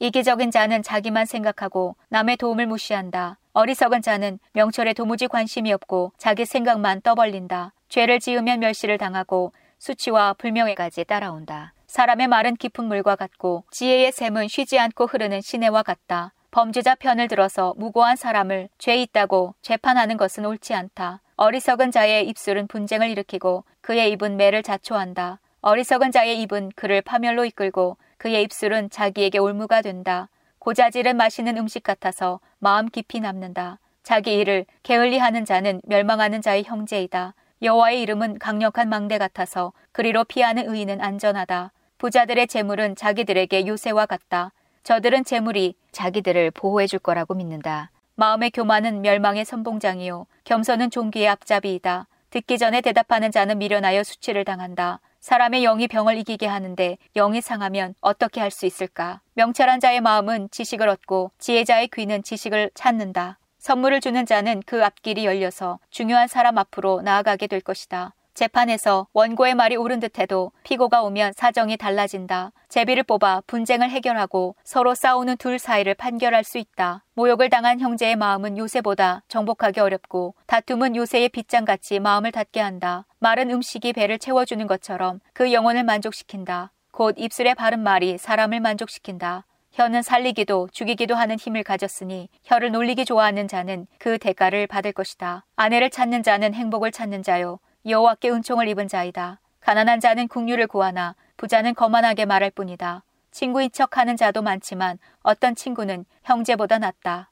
이기적인 0.00 0.50
자는 0.50 0.82
자기만 0.82 1.24
생각하고 1.24 1.94
남의 2.08 2.36
도움을 2.38 2.66
무시한다. 2.66 3.38
어리석은 3.52 4.02
자는 4.02 4.40
명철에 4.54 4.92
도무지 4.92 5.28
관심이 5.28 5.72
없고 5.72 6.14
자기 6.18 6.44
생각만 6.44 7.02
떠벌린다. 7.02 7.74
죄를 7.88 8.18
지으면 8.18 8.58
멸시를 8.58 8.98
당하고 8.98 9.52
수치와 9.78 10.32
불명예까지 10.32 11.04
따라온다. 11.04 11.74
사람의 11.86 12.26
말은 12.26 12.56
깊은 12.56 12.86
물과 12.86 13.14
같고 13.14 13.66
지혜의 13.70 14.10
샘은 14.10 14.48
쉬지 14.48 14.80
않고 14.80 15.06
흐르는 15.06 15.40
시내와 15.40 15.84
같다. 15.84 16.32
범죄자 16.50 16.96
편을 16.96 17.28
들어서 17.28 17.72
무고한 17.76 18.16
사람을 18.16 18.68
죄 18.78 18.96
있다고 18.96 19.54
재판하는 19.62 20.16
것은 20.16 20.44
옳지 20.44 20.74
않다. 20.74 21.20
어리석은 21.36 21.92
자의 21.92 22.26
입술은 22.28 22.66
분쟁을 22.66 23.10
일으키고 23.10 23.62
그의 23.80 24.10
입은 24.10 24.36
매를 24.36 24.64
자초한다. 24.64 25.38
어리석은 25.60 26.10
자의 26.10 26.42
입은 26.42 26.72
그를 26.74 27.00
파멸로 27.00 27.44
이끌고 27.44 27.96
그의 28.24 28.42
입술은 28.44 28.88
자기에게 28.88 29.36
올무가 29.36 29.82
된다. 29.82 30.30
고자질은 30.58 31.18
마시는 31.18 31.58
음식 31.58 31.82
같아서 31.82 32.40
마음 32.58 32.88
깊이 32.88 33.20
남는다. 33.20 33.78
자기 34.02 34.38
일을 34.38 34.64
게을리 34.82 35.18
하는 35.18 35.44
자는 35.44 35.82
멸망하는 35.84 36.40
자의 36.40 36.64
형제이다. 36.64 37.34
여호와의 37.60 38.00
이름은 38.00 38.38
강력한 38.38 38.88
망대 38.88 39.18
같아서 39.18 39.74
그리로 39.92 40.24
피하는 40.24 40.66
의인은 40.66 41.02
안전하다. 41.02 41.72
부자들의 41.98 42.46
재물은 42.46 42.96
자기들에게 42.96 43.66
요새와 43.66 44.06
같다. 44.06 44.52
저들은 44.84 45.24
재물이 45.24 45.74
자기들을 45.92 46.52
보호해 46.52 46.86
줄 46.86 47.00
거라고 47.00 47.34
믿는다. 47.34 47.90
마음의 48.14 48.52
교만은 48.52 49.02
멸망의 49.02 49.44
선봉장이요. 49.44 50.26
겸손은 50.44 50.88
종기의 50.88 51.28
앞잡이이다. 51.28 52.06
듣기 52.34 52.58
전에 52.58 52.80
대답하는 52.80 53.30
자는 53.30 53.58
미련하여 53.58 54.02
수치를 54.02 54.44
당한다. 54.44 54.98
사람의 55.20 55.62
영이 55.62 55.86
병을 55.86 56.18
이기게 56.18 56.48
하는데 56.48 56.98
영이 57.14 57.40
상하면 57.40 57.94
어떻게 58.00 58.40
할 58.40 58.50
수 58.50 58.66
있을까? 58.66 59.20
명철한 59.34 59.78
자의 59.78 60.00
마음은 60.00 60.48
지식을 60.50 60.88
얻고 60.88 61.30
지혜자의 61.38 61.90
귀는 61.94 62.24
지식을 62.24 62.72
찾는다. 62.74 63.38
선물을 63.58 64.00
주는 64.00 64.26
자는 64.26 64.64
그 64.66 64.84
앞길이 64.84 65.24
열려서 65.24 65.78
중요한 65.90 66.26
사람 66.26 66.58
앞으로 66.58 67.02
나아가게 67.02 67.46
될 67.46 67.60
것이다. 67.60 68.14
재판에서 68.34 69.06
원고의 69.12 69.54
말이 69.54 69.76
옳은 69.76 70.00
듯해도 70.00 70.52
피고가 70.64 71.02
오면 71.02 71.32
사정이 71.36 71.76
달라진다. 71.76 72.52
제비를 72.68 73.04
뽑아 73.04 73.42
분쟁을 73.46 73.88
해결하고 73.90 74.56
서로 74.64 74.94
싸우는 74.94 75.36
둘 75.36 75.58
사이를 75.58 75.94
판결할 75.94 76.42
수 76.42 76.58
있다. 76.58 77.04
모욕을 77.14 77.48
당한 77.48 77.78
형제의 77.78 78.16
마음은 78.16 78.58
요새보다 78.58 79.22
정복하기 79.28 79.78
어렵고 79.80 80.34
다툼은 80.46 80.96
요새의 80.96 81.28
빗장같이 81.28 82.00
마음을 82.00 82.32
닫게 82.32 82.60
한다. 82.60 83.06
마른 83.20 83.50
음식이 83.50 83.92
배를 83.92 84.18
채워주는 84.18 84.66
것처럼 84.66 85.20
그 85.32 85.52
영혼을 85.52 85.84
만족시킨다. 85.84 86.72
곧 86.90 87.14
입술에 87.18 87.54
바른 87.54 87.80
말이 87.80 88.18
사람을 88.18 88.60
만족시킨다. 88.60 89.46
혀는 89.72 90.02
살리기도 90.02 90.68
죽이기도 90.72 91.16
하는 91.16 91.36
힘을 91.36 91.64
가졌으니 91.64 92.28
혀를 92.44 92.70
놀리기 92.70 93.04
좋아하는 93.04 93.48
자는 93.48 93.88
그 93.98 94.18
대가를 94.18 94.68
받을 94.68 94.92
것이다. 94.92 95.44
아내를 95.56 95.90
찾는 95.90 96.22
자는 96.22 96.54
행복을 96.54 96.92
찾는 96.92 97.24
자요. 97.24 97.58
여호와께 97.86 98.30
은총을 98.30 98.66
입은 98.68 98.88
자이다. 98.88 99.40
가난한 99.60 100.00
자는 100.00 100.26
국류를 100.26 100.66
구하나 100.66 101.14
부자는 101.36 101.74
거만하게 101.74 102.24
말할 102.24 102.50
뿐이다. 102.50 103.04
친구인 103.30 103.70
척하는 103.70 104.16
자도 104.16 104.40
많지만 104.40 104.98
어떤 105.22 105.54
친구는 105.54 106.06
형제보다 106.22 106.78
낫다. 106.78 107.30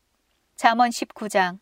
잠언 0.56 0.90
19장 0.90 1.58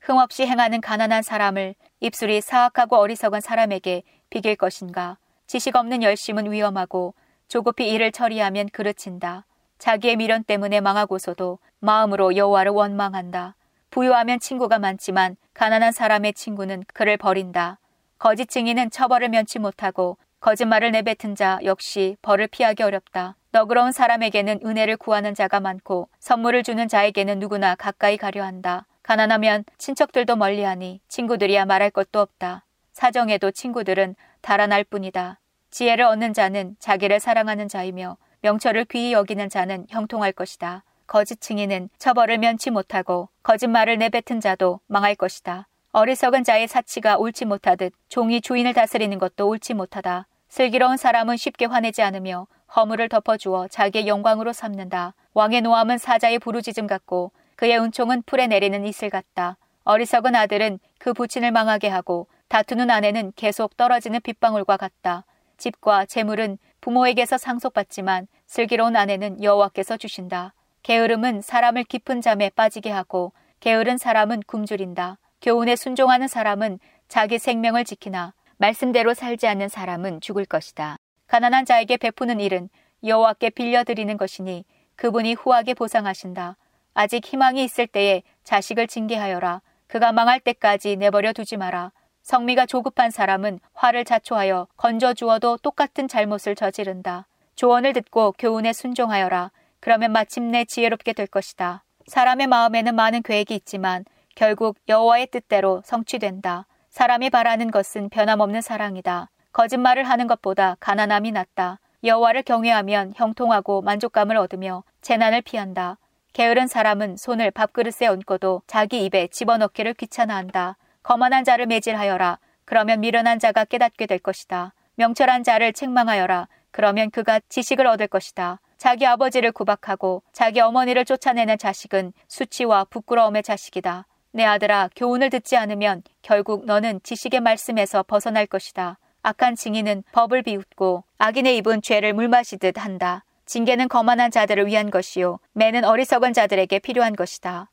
흥없이 0.00 0.46
행하는 0.46 0.80
가난한 0.80 1.22
사람을 1.22 1.74
입술이 2.00 2.42
사악하고 2.42 2.96
어리석은 2.96 3.40
사람에게 3.40 4.02
비길 4.28 4.56
것인가. 4.56 5.16
지식 5.46 5.74
없는 5.76 6.02
열심은 6.02 6.52
위험하고 6.52 7.14
조급히 7.48 7.90
일을 7.90 8.12
처리하면 8.12 8.68
그르친다. 8.68 9.46
자기의 9.78 10.16
미련 10.16 10.44
때문에 10.44 10.80
망하고서도 10.80 11.58
마음으로 11.80 12.36
여호와를 12.36 12.70
원망한다. 12.72 13.56
부유하면 13.90 14.38
친구가 14.40 14.78
많지만 14.78 15.36
가난한 15.52 15.92
사람의 15.92 16.34
친구는 16.34 16.84
그를 16.94 17.16
버린다. 17.16 17.79
거짓 18.20 18.50
증인은 18.50 18.90
처벌을 18.90 19.30
면치 19.30 19.58
못하고 19.58 20.18
거짓말을 20.40 20.90
내뱉은 20.90 21.34
자 21.34 21.58
역시 21.64 22.18
벌을 22.20 22.48
피하기 22.48 22.82
어렵다. 22.82 23.34
너그러운 23.50 23.92
사람에게는 23.92 24.60
은혜를 24.62 24.98
구하는 24.98 25.34
자가 25.34 25.58
많고 25.58 26.10
선물을 26.18 26.62
주는 26.62 26.86
자에게는 26.86 27.38
누구나 27.38 27.74
가까이 27.74 28.18
가려 28.18 28.44
한다. 28.44 28.86
가난하면 29.02 29.64
친척들도 29.78 30.36
멀리하니 30.36 31.00
친구들이야 31.08 31.64
말할 31.64 31.90
것도 31.90 32.20
없다. 32.20 32.66
사정에도 32.92 33.52
친구들은 33.52 34.16
달아날 34.42 34.84
뿐이다. 34.84 35.40
지혜를 35.70 36.04
얻는 36.04 36.34
자는 36.34 36.76
자기를 36.78 37.20
사랑하는 37.20 37.68
자이며 37.68 38.18
명철을 38.42 38.84
귀히 38.90 39.14
여기는 39.14 39.48
자는 39.48 39.86
형통할 39.88 40.32
것이다. 40.32 40.84
거짓 41.06 41.40
증인은 41.40 41.88
처벌을 41.96 42.36
면치 42.36 42.68
못하고 42.70 43.30
거짓말을 43.42 43.96
내뱉은 43.96 44.40
자도 44.40 44.80
망할 44.88 45.14
것이다. 45.14 45.68
어리석은 45.92 46.44
자의 46.44 46.68
사치가 46.68 47.16
옳지 47.16 47.46
못하듯 47.46 47.92
종이 48.08 48.40
주인을 48.40 48.74
다스리는 48.74 49.18
것도 49.18 49.48
옳지 49.48 49.74
못하다. 49.74 50.28
슬기로운 50.48 50.96
사람은 50.96 51.36
쉽게 51.36 51.64
화내지 51.64 52.00
않으며 52.02 52.46
허물을 52.76 53.08
덮어주어 53.08 53.66
자기의 53.66 54.06
영광으로 54.06 54.52
삼는다. 54.52 55.14
왕의 55.34 55.62
노함은 55.62 55.98
사자의 55.98 56.38
부르짖음 56.38 56.86
같고 56.86 57.32
그의 57.56 57.76
은총은 57.80 58.22
풀에 58.24 58.46
내리는 58.46 58.86
이슬 58.86 59.10
같다. 59.10 59.56
어리석은 59.82 60.36
아들은 60.36 60.78
그 61.00 61.12
부친을 61.12 61.50
망하게 61.50 61.88
하고 61.88 62.28
다투는 62.46 62.88
아내는 62.88 63.32
계속 63.34 63.76
떨어지는 63.76 64.20
빗방울과 64.20 64.76
같다. 64.76 65.24
집과 65.56 66.06
재물은 66.06 66.58
부모에게서 66.80 67.36
상속받지만 67.36 68.28
슬기로운 68.46 68.94
아내는 68.94 69.42
여호와께서 69.42 69.96
주신다. 69.96 70.54
게으름은 70.84 71.42
사람을 71.42 71.82
깊은 71.82 72.20
잠에 72.20 72.50
빠지게 72.50 72.90
하고 72.90 73.32
게으른 73.58 73.98
사람은 73.98 74.44
굶주린다. 74.46 75.18
교훈에 75.40 75.76
순종하는 75.76 76.28
사람은 76.28 76.78
자기 77.08 77.38
생명을 77.38 77.84
지키나 77.84 78.34
말씀대로 78.58 79.14
살지 79.14 79.46
않는 79.46 79.68
사람은 79.68 80.20
죽을 80.20 80.44
것이다. 80.44 80.96
가난한 81.26 81.64
자에게 81.64 81.96
베푸는 81.96 82.40
일은 82.40 82.68
여호와께 83.04 83.50
빌려드리는 83.50 84.16
것이니 84.16 84.64
그분이 84.96 85.34
후하게 85.34 85.74
보상하신다. 85.74 86.56
아직 86.92 87.24
희망이 87.24 87.64
있을 87.64 87.86
때에 87.86 88.22
자식을 88.44 88.86
징계하여라. 88.86 89.62
그가 89.86 90.12
망할 90.12 90.40
때까지 90.40 90.96
내버려 90.96 91.32
두지 91.32 91.56
마라. 91.56 91.92
성미가 92.22 92.66
조급한 92.66 93.10
사람은 93.10 93.60
화를 93.72 94.04
자초하여 94.04 94.68
건져 94.76 95.14
주어도 95.14 95.56
똑같은 95.56 96.06
잘못을 96.06 96.54
저지른다. 96.54 97.26
조언을 97.54 97.94
듣고 97.94 98.32
교훈에 98.38 98.72
순종하여라. 98.72 99.52
그러면 99.80 100.12
마침내 100.12 100.66
지혜롭게 100.66 101.14
될 101.14 101.26
것이다. 101.26 101.82
사람의 102.06 102.46
마음에는 102.48 102.94
많은 102.94 103.22
계획이 103.22 103.54
있지만 103.54 104.04
결국 104.34 104.76
여호와의 104.88 105.28
뜻대로 105.28 105.82
성취된다. 105.84 106.66
사람이 106.90 107.30
바라는 107.30 107.70
것은 107.70 108.08
변함없는 108.08 108.60
사랑이다. 108.60 109.30
거짓말을 109.52 110.04
하는 110.04 110.26
것보다 110.26 110.76
가난함이 110.80 111.32
낫다. 111.32 111.78
여호와를 112.02 112.42
경외하면 112.42 113.12
형통하고 113.16 113.82
만족감을 113.82 114.36
얻으며 114.36 114.84
재난을 115.02 115.42
피한다. 115.42 115.98
게으른 116.32 116.66
사람은 116.66 117.16
손을 117.16 117.50
밥그릇에 117.50 118.06
얹고도 118.06 118.62
자기 118.66 119.04
입에 119.04 119.28
집어넣기를 119.28 119.94
귀찮아한다. 119.94 120.76
거만한 121.02 121.44
자를 121.44 121.66
매질하여라. 121.66 122.38
그러면 122.64 123.00
미련한 123.00 123.38
자가 123.38 123.64
깨닫게 123.64 124.06
될 124.06 124.18
것이다. 124.18 124.72
명철한 124.94 125.42
자를 125.42 125.72
책망하여라. 125.72 126.48
그러면 126.70 127.10
그가 127.10 127.40
지식을 127.48 127.86
얻을 127.86 128.06
것이다. 128.06 128.60
자기 128.78 129.06
아버지를 129.06 129.52
구박하고 129.52 130.22
자기 130.32 130.60
어머니를 130.60 131.04
쫓아내는 131.04 131.58
자식은 131.58 132.12
수치와 132.28 132.84
부끄러움의 132.84 133.42
자식이다. 133.42 134.06
내 134.32 134.44
아들아, 134.44 134.90
교훈을 134.94 135.30
듣지 135.30 135.56
않으면 135.56 136.02
결국 136.22 136.64
너는 136.64 137.00
지식의 137.02 137.40
말씀에서 137.40 138.02
벗어날 138.04 138.46
것이다. 138.46 138.98
악한 139.22 139.56
징인은 139.56 140.04
법을 140.12 140.42
비웃고 140.42 141.04
악인의 141.18 141.56
입은 141.58 141.82
죄를 141.82 142.14
물마시듯 142.14 142.78
한다. 142.78 143.24
징계는 143.44 143.88
거만한 143.88 144.30
자들을 144.30 144.66
위한 144.66 144.90
것이요. 144.90 145.40
매는 145.52 145.84
어리석은 145.84 146.32
자들에게 146.32 146.78
필요한 146.78 147.16
것이다. 147.16 147.70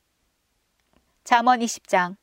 잠언 1.23 1.59
20장 1.59 2.15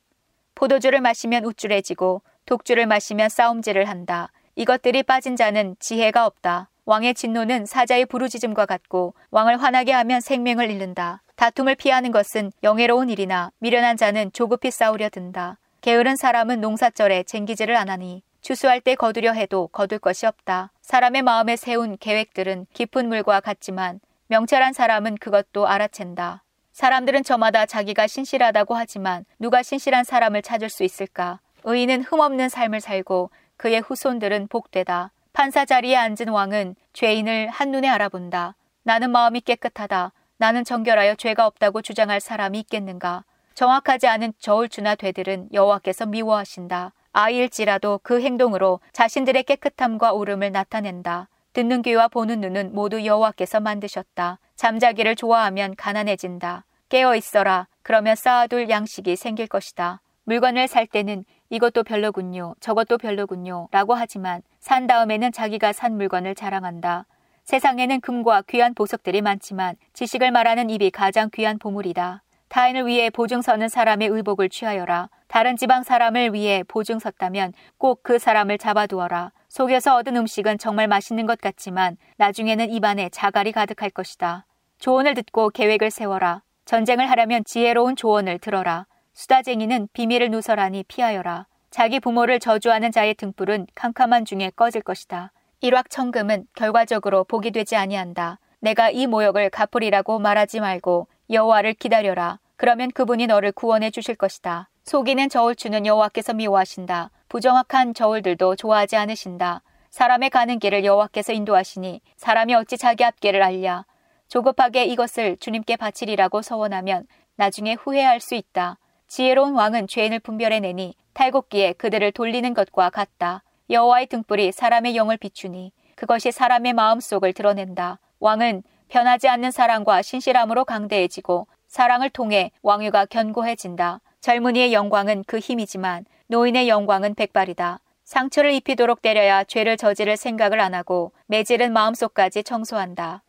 포도주를 0.55 0.99
마시면 0.99 1.45
우쭐해지고 1.45 2.21
독주를 2.45 2.85
마시면 2.85 3.29
싸움질을 3.29 3.85
한다. 3.85 4.31
이것들이 4.55 5.03
빠진 5.03 5.35
자는 5.35 5.75
지혜가 5.79 6.25
없다. 6.25 6.69
왕의 6.85 7.15
진노는 7.15 7.65
사자의 7.65 8.05
부르짖음과 8.05 8.67
같고 8.67 9.15
왕을 9.31 9.61
화나게 9.61 9.91
하면 9.91 10.21
생명을 10.21 10.69
잃는다. 10.69 11.23
다툼을 11.35 11.75
피하는 11.75 12.11
것은 12.11 12.51
영예로운 12.61 13.09
일이나 13.09 13.51
미련한 13.57 13.97
자는 13.97 14.31
조급히 14.31 14.69
싸우려 14.69 15.09
든다. 15.09 15.57
게으른 15.81 16.15
사람은 16.15 16.61
농사절에 16.61 17.23
쟁기질을 17.23 17.75
안 17.75 17.89
하니 17.89 18.21
추수할 18.41 18.81
때 18.81 18.93
거두려 18.93 19.33
해도 19.33 19.67
거둘 19.71 19.97
것이 19.97 20.27
없다. 20.27 20.71
사람의 20.81 21.23
마음에 21.23 21.55
세운 21.55 21.97
계획들은 21.97 22.67
깊은 22.73 23.07
물과 23.07 23.39
같지만 23.39 23.99
명철한 24.27 24.73
사람은 24.73 25.15
그것도 25.15 25.67
알아챈다. 25.67 26.41
사람들은 26.71 27.23
저마다 27.23 27.65
자기가 27.65 28.05
신실하다고 28.05 28.75
하지만 28.75 29.25
누가 29.39 29.63
신실한 29.63 30.03
사람을 30.03 30.43
찾을 30.43 30.69
수 30.69 30.83
있을까? 30.83 31.39
의인은 31.63 32.03
흠없는 32.03 32.49
삶을 32.49 32.81
살고 32.81 33.31
그의 33.57 33.81
후손들은 33.81 34.47
복되다. 34.49 35.11
판사 35.35 35.65
자리에 35.65 35.97
앉은 35.97 36.29
왕은 36.29 36.77
죄인을 36.93 37.49
한눈에 37.49 37.89
알아본다. 37.89 38.55
나는 38.83 39.11
마음이 39.11 39.41
깨끗하다. 39.41 40.13
나는 40.37 40.63
정결하여 40.63 41.15
죄가 41.15 41.45
없다고 41.45 41.81
주장할 41.81 42.21
사람이 42.21 42.57
있겠는가? 42.61 43.25
정확하지 43.53 44.07
않은 44.07 44.31
저울주나 44.39 44.95
되들은 44.95 45.49
여호와께서 45.51 46.05
미워하신다. 46.05 46.93
아이일지라도 47.11 47.99
그 48.01 48.21
행동으로 48.21 48.79
자신들의 48.93 49.43
깨끗함과 49.43 50.13
오름을 50.13 50.53
나타낸다. 50.53 51.27
듣는 51.51 51.81
귀와 51.81 52.07
보는 52.07 52.39
눈은 52.39 52.73
모두 52.73 53.05
여호와께서 53.05 53.59
만드셨다. 53.59 54.39
잠자기를 54.55 55.17
좋아하면 55.17 55.75
가난해진다. 55.75 56.63
깨어 56.87 57.13
있어라. 57.17 57.67
그러면 57.83 58.15
쌓아둘 58.15 58.69
양식이 58.69 59.17
생길 59.17 59.47
것이다. 59.47 59.99
물건을 60.25 60.67
살 60.67 60.87
때는 60.87 61.23
이것도 61.49 61.83
별로군요. 61.83 62.55
저것도 62.59 62.97
별로군요. 62.97 63.67
라고 63.71 63.93
하지만 63.93 64.41
산 64.59 64.87
다음에는 64.87 65.31
자기가 65.31 65.71
산 65.71 65.95
물건을 65.97 66.35
자랑한다. 66.35 67.05
세상에는 67.43 68.01
금과 68.01 68.43
귀한 68.49 68.73
보석들이 68.73 69.21
많지만 69.21 69.75
지식을 69.93 70.31
말하는 70.31 70.69
입이 70.71 70.89
가장 70.89 71.29
귀한 71.31 71.59
보물이다. 71.59 72.23
타인을 72.49 72.87
위해 72.87 73.09
보증 73.09 73.41
서는 73.41 73.69
사람의 73.69 74.07
의복을 74.07 74.49
취하여라. 74.49 75.09
다른 75.27 75.55
지방 75.57 75.83
사람을 75.83 76.33
위해 76.33 76.63
보증 76.67 76.97
섰다면 76.99 77.53
꼭 77.77 78.01
그 78.03 78.17
사람을 78.17 78.57
잡아두어라. 78.57 79.31
속여서 79.49 79.95
얻은 79.97 80.15
음식은 80.15 80.57
정말 80.57 80.87
맛있는 80.87 81.25
것 81.27 81.39
같지만 81.39 81.97
나중에는 82.17 82.69
입안에 82.71 83.09
자갈이 83.09 83.51
가득할 83.51 83.89
것이다. 83.91 84.45
조언을 84.79 85.13
듣고 85.13 85.49
계획을 85.49 85.91
세워라. 85.91 86.41
전쟁을 86.65 87.09
하려면 87.09 87.43
지혜로운 87.45 87.95
조언을 87.95 88.39
들어라. 88.39 88.87
수다쟁이는 89.15 89.87
비밀을 89.93 90.29
누설하니 90.29 90.83
피하여라. 90.83 91.47
자기 91.71 91.99
부모를 91.99 92.39
저주하는 92.39 92.91
자의 92.91 93.15
등불은 93.15 93.67
캄캄한 93.73 94.25
중에 94.25 94.51
꺼질 94.55 94.81
것이다. 94.81 95.31
일확천금은 95.61 96.47
결과적으로 96.53 97.23
복이 97.23 97.51
되지 97.51 97.75
아니한다. 97.77 98.39
내가 98.59 98.89
이 98.89 99.07
모욕을 99.07 99.49
갚으리라고 99.49 100.19
말하지 100.19 100.59
말고 100.59 101.07
여호와를 101.29 101.73
기다려라. 101.75 102.39
그러면 102.57 102.91
그분이 102.91 103.27
너를 103.27 103.51
구원해 103.51 103.89
주실 103.89 104.15
것이다. 104.15 104.69
속이는 104.83 105.29
저울추는 105.29 105.85
여호와께서 105.85 106.33
미워하신다. 106.33 107.09
부정확한 107.29 107.93
저울들도 107.93 108.57
좋아하지 108.57 108.97
않으신다. 108.97 109.61
사람의 109.91 110.29
가는 110.29 110.59
길을 110.59 110.83
여호와께서 110.83 111.31
인도하시니 111.31 112.01
사람이 112.17 112.53
어찌 112.53 112.77
자기 112.77 113.03
앞길을 113.05 113.41
알랴. 113.41 113.85
조급하게 114.27 114.85
이것을 114.85 115.37
주님께 115.37 115.77
바치리라고 115.77 116.41
서원하면 116.41 117.07
나중에 117.37 117.73
후회할 117.73 118.19
수 118.19 118.35
있다. 118.35 118.77
지혜로운 119.15 119.53
왕은 119.53 119.87
죄인을 119.87 120.19
분별해내니 120.19 120.93
탈곡기에 121.13 121.71
그들을 121.77 122.11
돌리는 122.11 122.53
것과 122.53 122.89
같다. 122.89 123.43
여호와의 123.69 124.07
등불이 124.07 124.51
사람의 124.51 124.97
영을 124.97 125.15
비추니 125.15 125.71
그것이 125.95 126.33
사람의 126.33 126.73
마음속을 126.73 127.31
드러낸다. 127.31 127.99
왕은 128.19 128.63
변하지 128.89 129.29
않는 129.29 129.51
사랑과 129.51 130.01
신실함으로 130.01 130.65
강대해지고 130.65 131.47
사랑을 131.69 132.09
통해 132.09 132.51
왕위가 132.61 133.05
견고해진다. 133.05 134.01
젊은이의 134.19 134.73
영광은 134.73 135.23
그 135.25 135.39
힘이지만 135.39 136.03
노인의 136.27 136.67
영광은 136.67 137.15
백발이다. 137.15 137.79
상처를 138.03 138.51
입히도록 138.51 139.01
때려야 139.01 139.45
죄를 139.45 139.77
저지를 139.77 140.17
생각을 140.17 140.59
안 140.59 140.73
하고 140.73 141.13
매질은 141.27 141.71
마음속까지 141.71 142.43
청소한다. 142.43 143.23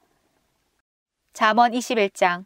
잠언 1.32 1.70
21장 1.70 2.44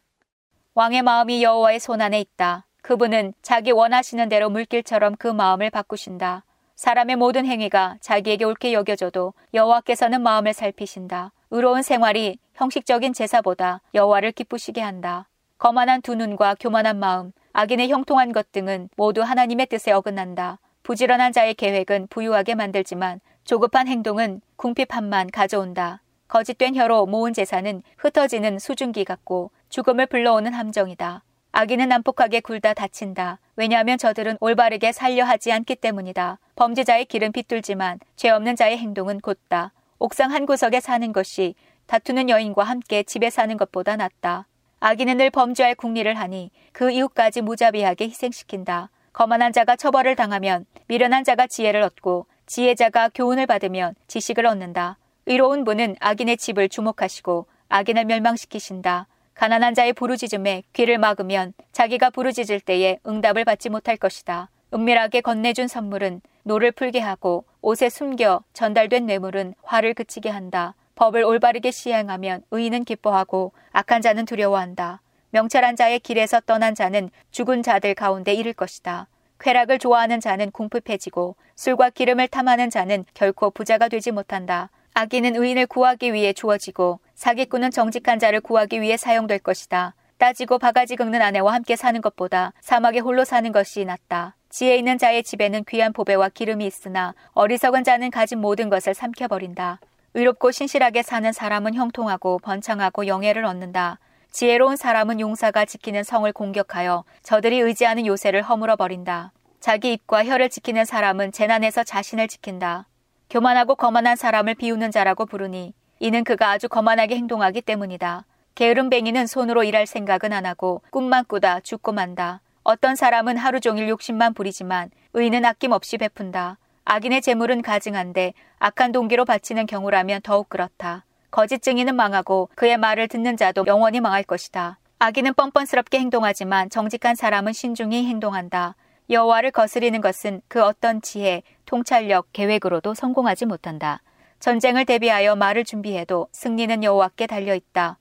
왕의 0.74 1.00
마음이 1.00 1.42
여호와의 1.42 1.81
손안에 1.81 2.20
있다. 2.20 2.66
그분은 2.83 3.35
자기 3.43 3.71
원하시는 3.71 4.29
대로 4.29 4.51
물길처럼 4.51 5.16
그 5.16 5.27
마음을 5.29 5.71
바꾸신다. 5.71 6.45
사람의 6.77 7.16
모든 7.16 7.45
행위가 7.45 7.99
자기에게 8.01 8.45
옳게 8.45 8.73
여겨져도 8.73 9.35
여호와께서는 9.53 10.23
마음을 10.23 10.53
살피신다. 10.55 11.33
의로운 11.51 11.83
생활이 11.83 12.38
형식적인 12.55 13.12
제사보다 13.12 13.83
여호와를 13.95 14.33
기쁘시게 14.33 14.81
한다. 14.81 15.29
거만한 15.59 16.01
두 16.01 16.14
눈과 16.14 16.57
교만한 16.59 16.99
마음, 16.99 17.33
악인의 17.53 17.90
형통한 17.90 18.33
것 18.33 18.51
등은 18.53 18.88
모두 18.97 19.23
하나님의 19.23 19.66
뜻에 19.66 19.93
어긋난다. 19.93 20.59
부지런한 20.83 21.33
자의 21.33 21.55
계획은 21.55 22.07
부유하게 22.09 22.55
만들지만 22.55 23.21
조급한 23.45 23.88
행동은 23.88 24.40
궁핍함만 24.57 25.31
가져온다. 25.33 26.03
거짓된 26.29 26.77
혀로 26.77 27.07
모은 27.07 27.35
재산은 27.35 27.83
흩어지는 27.99 28.59
수증기 28.59 29.05
같고 29.05 29.51
죽음을 29.69 30.07
불러오는 30.07 30.55
함정이다. 30.55 31.25
악인은 31.53 31.89
난폭하게 31.89 32.41
굴다 32.41 32.75
다친다. 32.75 33.41
왜냐하면 33.57 33.99
저들은 33.99 34.39
올바르게 34.41 34.93
살려 34.93 35.25
하지 35.25 35.51
않기 35.51 35.77
때문이다. 35.77 36.39
범죄자의 36.55 37.07
길은 37.07 37.33
비뚤지만 37.33 37.99
죄 38.17 38.31
없는 38.31 38.57
자의 38.57 38.79
행동은 38.79 39.21
곧다. 39.21 39.73
옥상 39.99 40.33
한 40.33 40.47
구석에 40.47 40.81
사는 40.81 41.13
것이 41.13 41.55
다투는 41.87 42.31
여인과 42.31 42.63
함께 42.63 43.03
집에 43.03 43.31
사는 43.31 43.57
것보다 43.57 43.97
낫다. 43.97 44.47
악인은 44.79 45.19
늘 45.19 45.31
범죄할 45.31 45.75
궁리를 45.75 46.13
하니 46.15 46.51
그 46.73 46.91
이웃까지 46.91 47.43
무자비하게 47.43 48.07
희생시킨다. 48.07 48.91
거만한 49.13 49.53
자가 49.53 49.75
처벌을 49.77 50.15
당하면 50.15 50.65
미련한 50.87 51.25
자가 51.25 51.49
지혜를 51.49 51.83
얻고 51.83 52.27
지혜자가 52.47 53.11
교훈을 53.13 53.47
받으면 53.47 53.95
지식을 54.07 54.47
얻는다. 54.47 54.99
의로운 55.27 55.65
분은 55.65 55.97
악인의 56.01 56.37
집을 56.39 56.69
주목하시고 56.69 57.47
악인을 57.69 58.05
멸망시키신다. 58.07 59.07
가난한 59.40 59.74
자의 59.74 59.94
부르짖음에 59.94 60.64
귀를 60.74 60.98
막으면 60.98 61.55
자기가 61.72 62.11
부르짖을 62.11 62.61
때에 62.61 62.98
응답을 63.07 63.46
받지 63.46 63.70
못할 63.70 63.96
것이다. 63.96 64.50
은밀하게 64.74 65.22
건네준 65.22 65.66
선물은 65.66 66.20
노를 66.42 66.72
풀게 66.72 67.00
하고 67.00 67.46
옷에 67.62 67.88
숨겨 67.88 68.42
전달된 68.53 69.07
뇌물은 69.07 69.55
화를 69.62 69.94
그치게 69.94 70.29
한다. 70.29 70.74
법을 70.94 71.24
올바르게 71.24 71.70
시행하면 71.70 72.42
의인은 72.50 72.85
기뻐하고 72.85 73.53
악한 73.72 74.03
자는 74.03 74.26
두려워한다. 74.26 75.00
명철한 75.31 75.74
자의 75.74 76.00
길에서 76.00 76.40
떠난 76.40 76.74
자는 76.74 77.09
죽은 77.31 77.62
자들 77.62 77.94
가운데 77.94 78.35
이를 78.35 78.53
것이다. 78.53 79.09
쾌락을 79.38 79.79
좋아하는 79.79 80.20
자는 80.20 80.50
궁핍해지고 80.50 81.37
술과 81.57 81.88
기름을 81.88 82.29
탐하는 82.29 82.68
자는 82.68 83.07
결코 83.14 83.48
부자가 83.48 83.88
되지 83.88 84.11
못한다. 84.11 84.68
악인은 84.92 85.35
의인을 85.37 85.66
구하기 85.66 86.12
위해 86.12 86.35
주어지고 86.35 87.00
사기꾼은 87.20 87.70
정직한 87.70 88.18
자를 88.18 88.40
구하기 88.40 88.80
위해 88.80 88.96
사용될 88.96 89.40
것이다. 89.40 89.94
따지고 90.16 90.59
바가지 90.59 90.96
긁는 90.96 91.20
아내와 91.20 91.52
함께 91.52 91.76
사는 91.76 92.00
것보다 92.00 92.54
사막에 92.62 92.98
홀로 92.98 93.26
사는 93.26 93.52
것이 93.52 93.85
낫다. 93.85 94.37
지혜 94.48 94.78
있는 94.78 94.96
자의 94.96 95.22
집에는 95.22 95.64
귀한 95.68 95.92
보배와 95.92 96.30
기름이 96.30 96.64
있으나 96.64 97.12
어리석은 97.35 97.85
자는 97.85 98.11
가진 98.11 98.38
모든 98.38 98.70
것을 98.70 98.94
삼켜버린다. 98.94 99.80
의롭고 100.14 100.50
신실하게 100.50 101.02
사는 101.02 101.30
사람은 101.30 101.74
형통하고 101.74 102.38
번창하고 102.38 103.06
영예를 103.06 103.44
얻는다. 103.44 103.98
지혜로운 104.30 104.76
사람은 104.76 105.20
용사가 105.20 105.66
지키는 105.66 106.04
성을 106.04 106.33
공격하여 106.33 107.04
저들이 107.22 107.59
의지하는 107.59 108.06
요새를 108.06 108.40
허물어 108.40 108.76
버린다. 108.76 109.33
자기 109.61 109.92
입과 109.92 110.24
혀를 110.24 110.48
지키는 110.48 110.87
사람은 110.87 111.33
재난에서 111.33 111.85
자신을 111.85 112.28
지킨다. 112.28 112.87
교만하고 113.28 113.74
거만한 113.74 114.16
사람을 114.16 114.54
비우는 114.54 114.90
자라고 114.90 115.26
부르니 115.26 115.74
이는 116.01 116.25
그가 116.25 116.51
아주 116.51 116.69
거만하게 116.69 117.15
행동하기 117.17 117.61
때문이다. 117.61 118.25
게으름뱅이는 118.55 119.27
손으로 119.27 119.65
일할 119.65 119.87
생각은 119.87 120.33
안 120.33 120.47
하고 120.47 120.81
꿈만 120.91 121.27
꾸다 121.27 121.61
죽고 121.61 121.93
만다. 121.93 122.41
어떤 122.63 122.97
사람은 122.97 123.37
하루 123.37 123.61
종일 123.61 123.87
욕심만 123.91 124.33
부리지만 124.33 124.91
의인은 125.13 125.45
아낌없이 125.45 125.99
베푼다. 125.99 126.57
악인의 126.87 127.21
재물은 127.21 127.61
가증한데 127.61 128.33
악한 128.59 128.93
동기로 128.93 129.27
바치는 129.27 129.67
경우라면 129.67 130.23
더욱 130.23 130.49
그렇다. 130.49 131.05
거짓 131.31 131.63
증인은 131.63 131.95
망하고 131.95 132.49
그의 132.55 132.79
말을 132.79 133.07
듣는 133.07 133.37
자도 133.37 133.65
영원히 133.67 134.01
망할 134.01 134.23
것이다. 134.23 134.79
악인은 135.01 135.35
뻔뻔스럽게 135.35 135.99
행동하지만 135.99 136.71
정직한 136.71 137.15
사람은 137.15 137.53
신중히 137.53 138.07
행동한다. 138.07 138.75
여호와를 139.11 139.51
거스리는 139.51 140.01
것은 140.01 140.41
그 140.49 140.63
어떤 140.65 141.03
지혜, 141.03 141.43
통찰력, 141.67 142.33
계획으로도 142.33 142.95
성공하지 142.95 143.45
못한다. 143.45 144.01
전쟁을 144.40 144.87
대비하여 144.87 145.37
말을 145.37 145.64
준비해도 145.64 146.29
승리는 146.33 146.83
여호와께 146.83 147.26
달려 147.26 147.55
있다. 147.55 147.98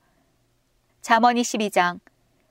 잠언 1.02 1.36
22장 1.36 2.00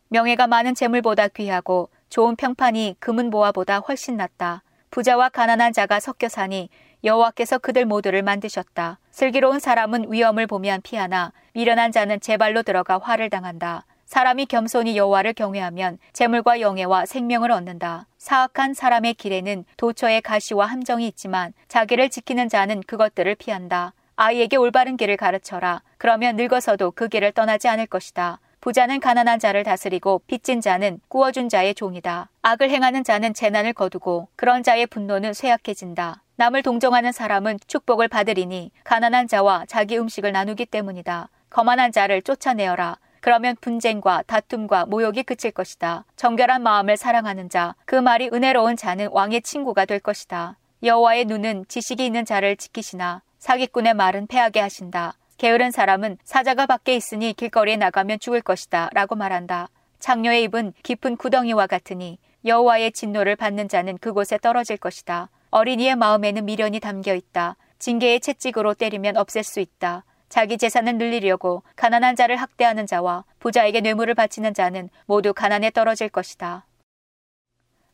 명예가 0.10 0.46
많은 0.46 0.76
재물보다 0.76 1.28
귀하고 1.30 1.90
좋은 2.10 2.36
평판이 2.36 2.98
금은 3.00 3.32
보화보다 3.32 3.80
훨씬 3.80 4.16
낫다. 4.16 4.62
부자와 4.92 5.30
가난한 5.30 5.74
자가 5.74 6.00
섞여 6.00 6.30
사니 6.30 6.70
여호와께서 7.04 7.58
그들 7.58 7.86
모두를 7.86 8.22
만드셨다. 8.22 9.00
슬기로운 9.10 9.60
사람은 9.60 10.12
위험을 10.12 10.46
보면 10.46 10.82
피하나 10.84 11.34
미련한 11.54 11.92
자는 11.92 12.20
제 12.20 12.38
발로 12.38 12.62
들어가 12.62 13.00
화를 13.00 13.32
당한다. 13.32 13.86
사람이 14.10 14.48
겸손히 14.48 14.98
여호와를 14.98 15.34
경외하면 15.34 16.00
재물과 16.14 16.62
영예와 16.62 17.06
생명을 17.06 17.52
얻는다. 17.52 18.08
사악한 18.18 18.74
사람의 18.74 19.14
길에는 19.14 19.66
도처의 19.78 20.24
가시와 20.24 20.66
함정이 20.66 21.06
있지만 21.10 21.54
자기를 21.68 22.10
지키는 22.10 22.50
자는 22.50 22.82
그것들을 22.82 23.36
피한다. 23.36 23.94
아이에게 24.16 24.58
올바른 24.58 24.98
길을 24.98 25.16
가르쳐라. 25.16 25.84
그러면 26.00 26.38
늙어서도 26.38 26.90
그 26.96 27.08
길을 27.08 27.34
떠나지 27.34 27.68
않을 27.68 27.86
것이다. 27.86 28.40
부자는 28.62 29.00
가난한 29.00 29.38
자를 29.38 29.64
다스리고 29.64 30.24
빚진 30.26 30.60
자는 30.60 31.00
꾸어준 31.08 31.48
자의 31.48 31.76
종이다. 31.76 32.32
악을 32.42 32.72
행하는 32.72 33.04
자는 33.04 33.36
재난을 33.36 33.74
거두고 33.74 34.30
그런 34.36 34.64
자의 34.64 34.88
분노는 34.88 35.36
쇠약해진다. 35.36 36.24
남을 36.36 36.64
동정하는 36.64 37.12
사람은 37.12 37.60
축복을 37.68 38.08
받으리니 38.08 38.72
가난한 38.86 39.28
자와 39.28 39.66
자기 39.68 40.00
음식을 40.00 40.32
나누기 40.32 40.66
때문이다. 40.66 41.30
거만한 41.52 41.92
자를 41.92 42.24
쫓아내어라. 42.24 42.98
그러면 43.22 43.56
분쟁과 43.62 44.24
다툼과 44.28 44.86
모욕이 44.86 45.24
그칠 45.24 45.52
것이다. 45.52 46.06
정결한 46.16 46.64
마음을 46.64 46.98
사랑하는 46.98 47.50
자, 47.50 47.76
그 47.86 47.96
말이 47.96 48.30
은혜로운 48.32 48.78
자는 48.78 49.10
왕의 49.12 49.42
친구가 49.42 49.86
될 49.86 50.00
것이다. 50.00 50.58
여호와의 50.84 51.26
눈은 51.26 51.66
지식이 51.68 52.06
있는 52.06 52.26
자를 52.26 52.56
지키시나 52.56 53.22
사기꾼의 53.40 53.94
말은 53.94 54.28
패하게 54.28 54.62
하신다. 54.62 55.14
게으른 55.38 55.72
사람은 55.72 56.18
사자가 56.24 56.66
밖에 56.66 56.96
있으니 56.96 57.34
길거리에 57.34 57.78
나가면 57.78 58.20
죽을 58.20 58.42
것이다 58.42 58.90
라고 58.94 59.16
말한다. 59.16 59.70
창녀의 60.00 60.44
입은 60.44 60.74
깊은 60.84 61.18
구덩이와 61.18 61.68
같으니 61.68 62.18
여호와의 62.46 62.94
진노를 62.94 63.36
받는 63.36 63.68
자는 63.68 63.98
그곳에 63.98 64.38
떨어질 64.38 64.78
것이다. 64.78 65.30
어린이의 65.52 65.96
마음에는 65.96 66.46
미련이 66.46 66.80
담겨 66.80 67.14
있다. 67.14 67.56
징계의 67.80 68.20
채찍으로 68.20 68.74
때리면 68.74 69.18
없앨 69.18 69.44
수 69.44 69.60
있다. 69.60 70.04
자기 70.30 70.58
재산을 70.58 70.98
늘리려고 70.98 71.64
가난한 71.76 72.16
자를 72.16 72.36
학대하는 72.38 72.86
자와 72.86 73.26
부자에게 73.40 73.82
뇌물을 73.82 74.14
바치는 74.14 74.54
자는 74.54 74.90
모두 75.06 75.34
가난에 75.34 75.72
떨어질 75.72 76.08
것이다. 76.08 76.66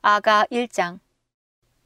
아가 0.02 0.46
1장 0.52 1.00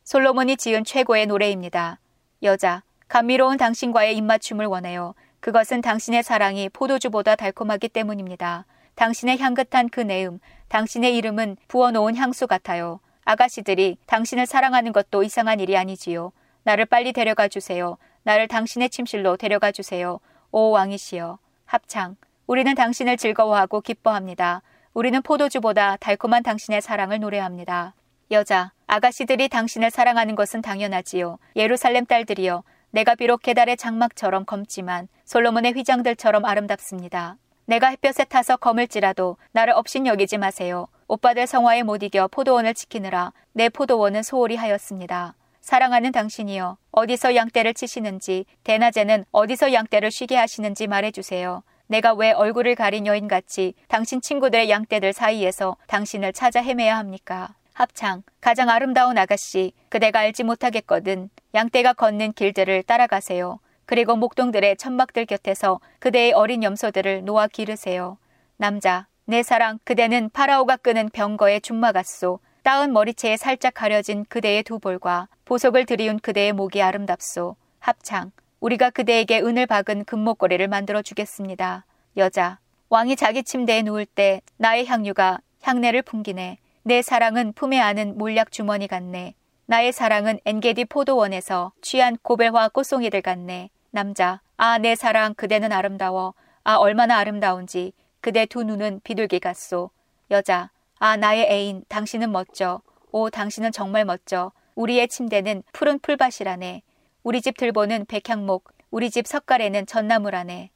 솔로몬이 0.04 0.58
지은 0.58 0.84
최고의 0.84 1.28
노래입니다. 1.28 2.00
여자, 2.42 2.84
감미로운 3.08 3.58
당신과의 3.58 4.18
입맞춤을 4.18 4.66
원해요. 4.66 5.14
그것은 5.40 5.82
당신의 5.82 6.24
사랑이 6.24 6.68
포도주보다 6.70 7.36
달콤하기 7.36 7.90
때문입니다. 7.90 8.66
당신의 8.96 9.38
향긋한 9.38 9.90
그 9.90 10.02
내음, 10.02 10.40
당신의 10.68 11.16
이름은 11.16 11.58
부어놓은 11.68 12.18
향수 12.18 12.48
같아요. 12.48 13.00
아가씨들이 13.24 13.98
당신을 14.08 14.46
사랑하는 14.46 14.92
것도 14.92 15.24
이상한 15.24 15.60
일이 15.60 15.78
아니지요. 15.78 16.32
나를 16.64 16.86
빨리 16.86 17.14
데려가 17.14 17.48
주세요. 17.48 17.98
나를 18.24 18.48
당신의 18.48 18.90
침실로 18.90 19.38
데려가 19.38 19.72
주세요. 19.72 20.20
오 20.52 20.72
왕이시여. 20.72 21.38
합창. 21.66 22.16
우리는 22.48 22.74
당신을 22.74 23.18
즐거워하고 23.18 23.82
기뻐합니다. 23.82 24.64
우리는 24.96 25.22
포도주보다 25.22 25.98
달콤한 25.98 26.42
당신의 26.42 26.82
사랑을 26.82 27.20
노래합니다. 27.20 27.94
여자, 28.32 28.72
아가씨들이 28.88 29.50
당신을 29.50 29.92
사랑하는 29.92 30.34
것은 30.34 30.64
당연하지요. 30.64 31.38
예루살렘 31.56 32.06
딸들이여, 32.08 32.64
내가 32.90 33.14
비록 33.14 33.44
계달의 33.44 33.78
장막처럼 33.78 34.46
검지만 34.46 35.08
솔로몬의 35.26 35.74
휘장들처럼 35.74 36.44
아름답습니다. 36.46 37.38
내가 37.66 37.90
햇볕에 37.90 38.24
타서 38.24 38.58
검을지라도 38.58 39.38
나를 39.52 39.74
없인 39.74 40.08
여기지 40.08 40.40
마세요. 40.40 40.88
오빠들 41.08 41.46
성화에 41.46 41.84
못 41.84 42.02
이겨 42.02 42.28
포도원을 42.28 42.74
지키느라 42.74 43.34
내 43.54 43.70
포도원은 43.70 44.24
소홀히 44.24 44.56
하였습니다. 44.56 45.36
사랑하는 45.70 46.12
당신이여 46.12 46.78
어디서 46.90 47.36
양떼를 47.36 47.76
치시는지 47.76 48.48
대낮에는 48.64 49.26
어디서 49.32 49.72
양떼를 49.72 50.10
쉬게 50.10 50.36
하시는지 50.36 50.88
말해주세요. 50.88 51.62
내가 51.86 52.16
왜 52.16 52.32
얼굴을 52.32 52.74
가린 52.74 53.06
여인같이 53.06 53.76
당신 53.88 54.20
친구들의 54.20 54.68
양떼들 54.68 55.14
사이에서 55.14 55.78
당신을 55.86 56.34
찾아 56.34 56.60
헤매야 56.60 56.98
합니까? 56.98 57.54
합창, 57.74 58.24
가장 58.42 58.68
아름다운 58.68 59.16
아가씨, 59.20 59.74
그대가 59.90 60.22
알지 60.22 60.42
못하겠거든. 60.42 61.30
양떼가 61.54 61.94
걷는 61.94 62.34
길들을 62.34 62.82
따라가세요. 62.82 63.60
그리고 63.86 64.16
목동들의 64.16 64.76
천막들 64.76 65.28
곁에서 65.28 65.80
그대의 66.00 66.34
어린 66.34 66.64
염소들을 66.64 67.26
놓아 67.26 67.46
기르세요. 67.46 68.18
남자, 68.58 69.06
내 69.26 69.44
사랑, 69.44 69.78
그대는 69.84 70.32
파라오가 70.32 70.78
끄는 70.78 71.10
병거의 71.10 71.62
준마 71.62 71.92
같소. 71.92 72.40
따은 72.70 72.94
머리채에 72.94 73.36
살짝 73.36 73.74
가려진 73.74 74.26
그대의 74.26 74.62
두 74.62 74.78
볼과 74.78 75.28
보석을 75.46 75.88
들이운 75.88 76.20
그대의 76.20 76.54
목이 76.54 76.84
아름답소. 76.84 77.56
합창, 77.80 78.32
우리가 78.60 78.92
그대에게 78.92 79.40
은을 79.40 79.66
박은 79.66 80.06
금목걸이를 80.06 80.68
만들어 80.68 81.02
주겠습니다. 81.02 81.88
여자, 82.18 82.60
왕이 82.90 83.16
자기 83.16 83.42
침대에 83.42 83.82
누울 83.82 84.06
때 84.06 84.42
나의 84.58 84.86
향유가 84.86 85.40
향내를 85.64 86.04
풍기네. 86.04 86.60
내 86.84 87.02
사랑은 87.02 87.54
품에 87.54 87.80
안은 87.80 88.20
몰약 88.20 88.52
주머니 88.52 88.88
같네. 88.88 89.34
나의 89.66 89.92
사랑은 89.92 90.40
엔게디 90.46 90.86
포도원에서 90.86 91.72
취한 91.82 92.18
고벨화 92.22 92.70
꽃송이들 92.70 93.24
같네. 93.24 93.72
남자, 93.90 94.42
아, 94.58 94.78
내 94.78 94.94
사랑, 94.94 95.34
그대는 95.34 95.72
아름다워. 95.72 96.36
아, 96.64 96.76
얼마나 96.76 97.18
아름다운지. 97.18 97.94
그대 98.22 98.46
두 98.46 98.64
눈은 98.64 99.02
비둘기 99.04 99.40
같소. 99.40 99.90
여자, 100.30 100.70
아, 101.02 101.16
나의 101.16 101.50
애인, 101.50 101.86
당신은 101.88 102.32
멋져. 102.34 102.82
오, 103.12 103.30
당신은 103.30 103.72
정말 103.72 104.04
멋져. 104.04 104.52
우리의 104.76 105.08
침대는 105.08 105.64
푸른 105.72 105.98
풀밭이라네. 106.00 106.82
우리 107.24 107.42
집 107.42 107.56
들보는 107.56 108.06
백향목, 108.06 108.74
우리 108.92 109.10
집 109.10 109.26
석가래는 109.26 109.86
전나무라네. 109.86 110.72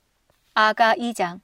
아가 0.54 0.96
2장. 0.96 1.42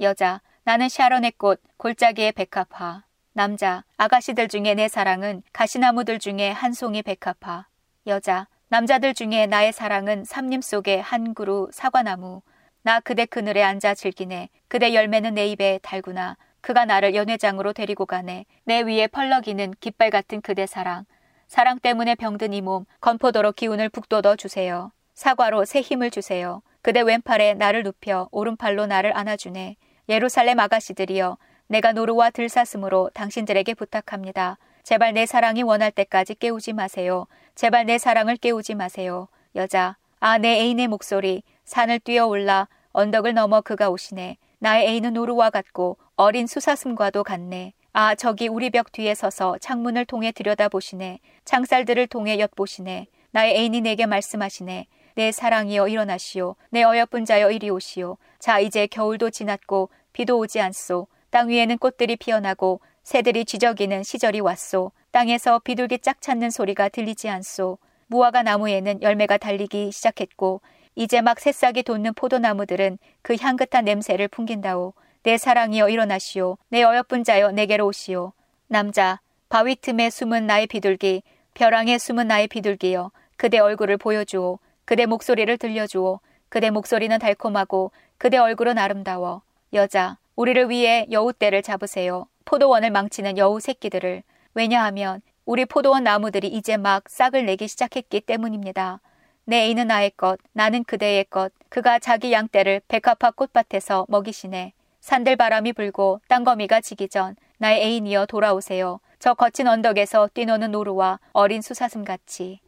여자, 0.00 0.40
나는 0.64 0.88
샤론의 0.88 1.32
꽃, 1.32 1.60
골짜기의 1.76 2.32
백합화. 2.32 3.04
남자, 3.34 3.84
아가씨들 3.98 4.48
중에 4.48 4.74
내 4.74 4.88
사랑은 4.88 5.42
가시나무들 5.52 6.18
중에 6.18 6.50
한 6.50 6.72
송이 6.72 7.02
백합화. 7.02 7.66
여자, 8.06 8.48
남자들 8.68 9.12
중에 9.12 9.46
나의 9.46 9.70
사랑은 9.72 10.24
삼림 10.24 10.62
속의 10.62 11.02
한 11.02 11.34
그루 11.34 11.68
사과나무. 11.72 12.40
나 12.80 13.00
그대 13.00 13.26
그늘에 13.26 13.62
앉아 13.62 13.94
즐기네. 13.94 14.48
그대 14.68 14.94
열매는 14.94 15.34
내 15.34 15.46
입에 15.48 15.78
달구나. 15.82 16.38
그가 16.62 16.84
나를 16.84 17.14
연회장으로 17.14 17.72
데리고 17.72 18.06
가네. 18.06 18.46
내 18.64 18.80
위에 18.80 19.08
펄럭이는 19.08 19.74
깃발 19.80 20.10
같은 20.10 20.40
그대 20.40 20.64
사랑. 20.64 21.04
사랑 21.48 21.78
때문에 21.80 22.14
병든 22.14 22.54
이 22.54 22.62
몸, 22.62 22.86
건포도로 23.00 23.52
기운을 23.52 23.90
북돋워 23.90 24.36
주세요. 24.36 24.92
사과로 25.12 25.64
새 25.66 25.80
힘을 25.80 26.10
주세요. 26.10 26.62
그대 26.80 27.00
왼팔에 27.02 27.54
나를 27.54 27.82
눕혀 27.82 28.28
오른팔로 28.30 28.86
나를 28.86 29.14
안아주네. 29.16 29.76
예루살렘 30.08 30.60
아가씨들이여 30.60 31.36
내가 31.66 31.92
노루와 31.92 32.30
들사슴으로 32.30 33.10
당신들에게 33.12 33.74
부탁합니다. 33.74 34.56
제발 34.82 35.14
내 35.14 35.26
사랑이 35.26 35.62
원할 35.62 35.90
때까지 35.90 36.36
깨우지 36.36 36.72
마세요. 36.72 37.26
제발 37.54 37.86
내 37.86 37.98
사랑을 37.98 38.36
깨우지 38.36 38.74
마세요. 38.74 39.28
여자, 39.56 39.96
아, 40.20 40.38
내 40.38 40.60
애인의 40.60 40.88
목소리, 40.88 41.42
산을 41.64 41.98
뛰어 42.00 42.26
올라 42.26 42.68
언덕을 42.92 43.34
넘어 43.34 43.60
그가 43.60 43.90
오시네. 43.90 44.38
나의 44.58 44.86
애인은 44.86 45.14
노루와 45.14 45.50
같고 45.50 45.96
어린 46.16 46.46
수사슴과도 46.46 47.24
같네. 47.24 47.72
아, 47.94 48.14
저기 48.14 48.46
우리 48.46 48.68
벽 48.70 48.92
뒤에 48.92 49.14
서서 49.14 49.56
창문을 49.58 50.04
통해 50.04 50.30
들여다보시네. 50.30 51.20
창살들을 51.44 52.06
통해 52.08 52.38
엿보시네. 52.38 53.06
나의 53.30 53.56
애인이 53.56 53.80
내게 53.80 54.04
말씀하시네. 54.04 54.86
내 55.14 55.32
사랑이여 55.32 55.88
일어나시오. 55.88 56.56
내 56.70 56.82
어여쁜 56.82 57.24
자여 57.24 57.50
이리 57.50 57.70
오시오. 57.70 58.18
자, 58.38 58.60
이제 58.60 58.86
겨울도 58.86 59.30
지났고 59.30 59.88
비도 60.12 60.38
오지 60.38 60.60
않소. 60.60 61.06
땅 61.30 61.48
위에는 61.48 61.78
꽃들이 61.78 62.16
피어나고 62.16 62.80
새들이 63.02 63.46
쥐저기는 63.46 64.02
시절이 64.02 64.40
왔소. 64.40 64.92
땅에서 65.12 65.60
비둘기 65.60 66.00
짝 66.00 66.20
찾는 66.20 66.50
소리가 66.50 66.90
들리지 66.90 67.30
않소. 67.30 67.78
무화과 68.06 68.42
나무에는 68.42 69.00
열매가 69.00 69.38
달리기 69.38 69.92
시작했고 69.92 70.60
이제 70.94 71.22
막 71.22 71.40
새싹이 71.40 71.82
돋는 71.84 72.12
포도나무들은 72.14 72.98
그 73.22 73.36
향긋한 73.40 73.86
냄새를 73.86 74.28
풍긴다오. 74.28 74.92
내 75.24 75.38
사랑이여 75.38 75.88
일어나시오. 75.88 76.58
내 76.68 76.82
어여쁜 76.82 77.22
자여 77.22 77.52
내게로 77.52 77.86
오시오. 77.86 78.32
남자, 78.66 79.20
바위 79.48 79.76
틈에 79.76 80.10
숨은 80.10 80.48
나의 80.48 80.66
비둘기, 80.66 81.22
벼랑에 81.54 81.96
숨은 81.98 82.26
나의 82.26 82.48
비둘기여. 82.48 83.12
그대 83.36 83.58
얼굴을 83.58 83.98
보여주오. 83.98 84.58
그대 84.84 85.06
목소리를 85.06 85.56
들려주오. 85.58 86.18
그대 86.48 86.70
목소리는 86.70 87.16
달콤하고 87.20 87.92
그대 88.18 88.36
얼굴은 88.36 88.78
아름다워. 88.78 89.42
여자, 89.74 90.18
우리를 90.34 90.70
위해 90.70 91.06
여우떼를 91.12 91.62
잡으세요. 91.62 92.26
포도원을 92.44 92.90
망치는 92.90 93.38
여우 93.38 93.60
새끼들을. 93.60 94.24
왜냐하면 94.54 95.22
우리 95.44 95.66
포도원 95.66 96.02
나무들이 96.02 96.48
이제 96.48 96.76
막 96.76 97.08
싹을 97.08 97.46
내기 97.46 97.68
시작했기 97.68 98.22
때문입니다. 98.22 99.00
내 99.44 99.66
애인은 99.66 99.86
나의 99.86 100.10
것, 100.16 100.40
나는 100.52 100.82
그대의 100.82 101.26
것. 101.26 101.52
그가 101.68 102.00
자기 102.00 102.32
양떼를 102.32 102.80
백합화 102.88 103.30
꽃밭에서 103.30 104.06
먹이시네. 104.08 104.72
산들 105.02 105.34
바람이 105.34 105.72
불고 105.72 106.20
땅거미가 106.28 106.80
지기 106.80 107.08
전 107.08 107.34
나의 107.58 107.82
애인이여 107.82 108.26
돌아오세요. 108.26 109.00
저 109.18 109.34
거친 109.34 109.66
언덕에서 109.66 110.30
뛰노는 110.32 110.70
노루와 110.70 111.18
어린 111.32 111.60
수사슴 111.60 112.04
같이. 112.04 112.60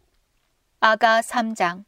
아가 0.80 1.20
3장 1.20 1.84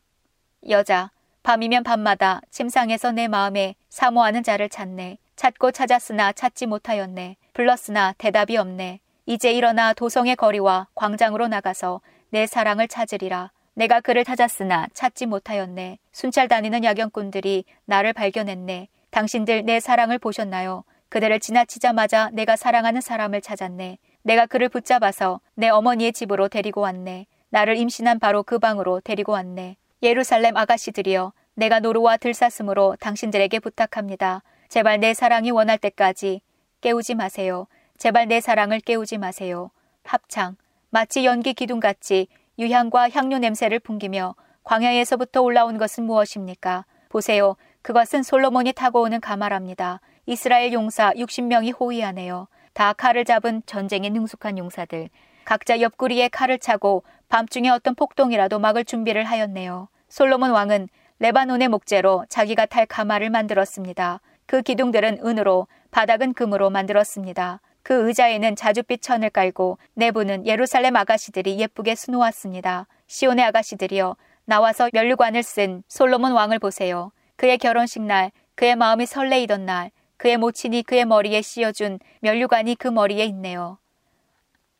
여자 0.68 1.10
밤이면 1.42 1.82
밤마다 1.82 2.40
침상에서 2.52 3.10
내 3.10 3.26
마음에 3.26 3.74
사모하는 3.88 4.44
자를 4.44 4.68
찾네. 4.68 5.18
찾고 5.34 5.72
찾았으나 5.72 6.32
찾지 6.32 6.66
못하였네. 6.66 7.36
불렀으나 7.52 8.14
대답이 8.16 8.56
없네. 8.56 9.00
이제 9.26 9.52
일어나 9.52 9.94
도성의 9.94 10.36
거리와 10.36 10.86
광장으로 10.94 11.48
나가서 11.48 12.00
내 12.30 12.46
사랑을 12.46 12.86
찾으리라. 12.86 13.50
내가 13.74 14.00
그를 14.00 14.24
찾았으나 14.24 14.86
찾지 14.94 15.26
못하였네. 15.26 15.98
순찰 16.12 16.46
다니는 16.46 16.84
야경꾼들이 16.84 17.64
나를 17.84 18.12
발견했네. 18.12 18.88
당신들 19.16 19.64
내 19.64 19.80
사랑을 19.80 20.18
보셨나요? 20.18 20.84
그대를 21.08 21.40
지나치자마자 21.40 22.28
내가 22.34 22.54
사랑하는 22.54 23.00
사람을 23.00 23.40
찾았네. 23.40 23.96
내가 24.20 24.44
그를 24.44 24.68
붙잡아서 24.68 25.40
내 25.54 25.70
어머니의 25.70 26.12
집으로 26.12 26.48
데리고 26.48 26.82
왔네. 26.82 27.24
나를 27.48 27.78
임신한 27.78 28.18
바로 28.18 28.42
그 28.42 28.58
방으로 28.58 29.00
데리고 29.00 29.32
왔네. 29.32 29.78
예루살렘 30.02 30.54
아가씨들이여, 30.58 31.32
내가 31.54 31.80
노루와 31.80 32.18
들사슴으로 32.18 32.96
당신들에게 33.00 33.58
부탁합니다. 33.60 34.42
제발 34.68 35.00
내 35.00 35.14
사랑이 35.14 35.50
원할 35.50 35.78
때까지 35.78 36.42
깨우지 36.82 37.14
마세요. 37.14 37.68
제발 37.96 38.28
내 38.28 38.42
사랑을 38.42 38.80
깨우지 38.80 39.16
마세요. 39.16 39.70
합창. 40.04 40.56
마치 40.90 41.24
연기 41.24 41.54
기둥같이 41.54 42.28
유향과 42.58 43.08
향료 43.08 43.38
냄새를 43.38 43.80
풍기며 43.80 44.34
광야에서부터 44.64 45.40
올라온 45.40 45.78
것은 45.78 46.04
무엇입니까? 46.04 46.84
보세요. 47.08 47.56
그것은 47.86 48.24
솔로몬이 48.24 48.72
타고 48.72 49.02
오는 49.02 49.20
가마랍니다. 49.20 50.00
이스라엘 50.26 50.72
용사 50.72 51.12
60명이 51.12 51.72
호위하네요. 51.78 52.48
다 52.72 52.92
칼을 52.92 53.24
잡은 53.24 53.62
전쟁에 53.64 54.10
능숙한 54.10 54.58
용사들. 54.58 55.08
각자 55.44 55.80
옆구리에 55.80 56.26
칼을 56.30 56.58
차고 56.58 57.04
밤중에 57.28 57.68
어떤 57.68 57.94
폭동이라도 57.94 58.58
막을 58.58 58.84
준비를 58.84 59.22
하였네요. 59.22 59.86
솔로몬 60.08 60.50
왕은 60.50 60.88
레바논의 61.20 61.68
목재로 61.68 62.24
자기가 62.28 62.66
탈 62.66 62.86
가마를 62.86 63.30
만들었습니다. 63.30 64.20
그 64.46 64.62
기둥들은 64.62 65.20
은으로, 65.24 65.68
바닥은 65.92 66.32
금으로 66.32 66.70
만들었습니다. 66.70 67.60
그 67.84 68.08
의자에는 68.08 68.56
자줏빛 68.56 69.00
천을 69.00 69.30
깔고 69.30 69.78
내부는 69.94 70.44
예루살렘 70.44 70.96
아가씨들이 70.96 71.60
예쁘게 71.60 71.94
수놓았습니다. 71.94 72.88
시온의 73.06 73.44
아가씨들이여 73.44 74.16
나와서 74.44 74.90
면류관을 74.92 75.44
쓴 75.44 75.84
솔로몬 75.86 76.32
왕을 76.32 76.58
보세요. 76.58 77.12
그의 77.36 77.58
결혼식 77.58 78.02
날, 78.02 78.32
그의 78.54 78.76
마음이 78.76 79.06
설레이던 79.06 79.66
날, 79.66 79.90
그의 80.16 80.36
모친이 80.36 80.82
그의 80.82 81.04
머리에 81.04 81.42
씌워준 81.42 81.98
면류관이 82.20 82.76
그 82.76 82.88
머리에 82.88 83.24
있네요. 83.26 83.78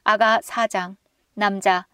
아가 0.05 0.41
사장 0.43 0.97
남자 1.35 1.87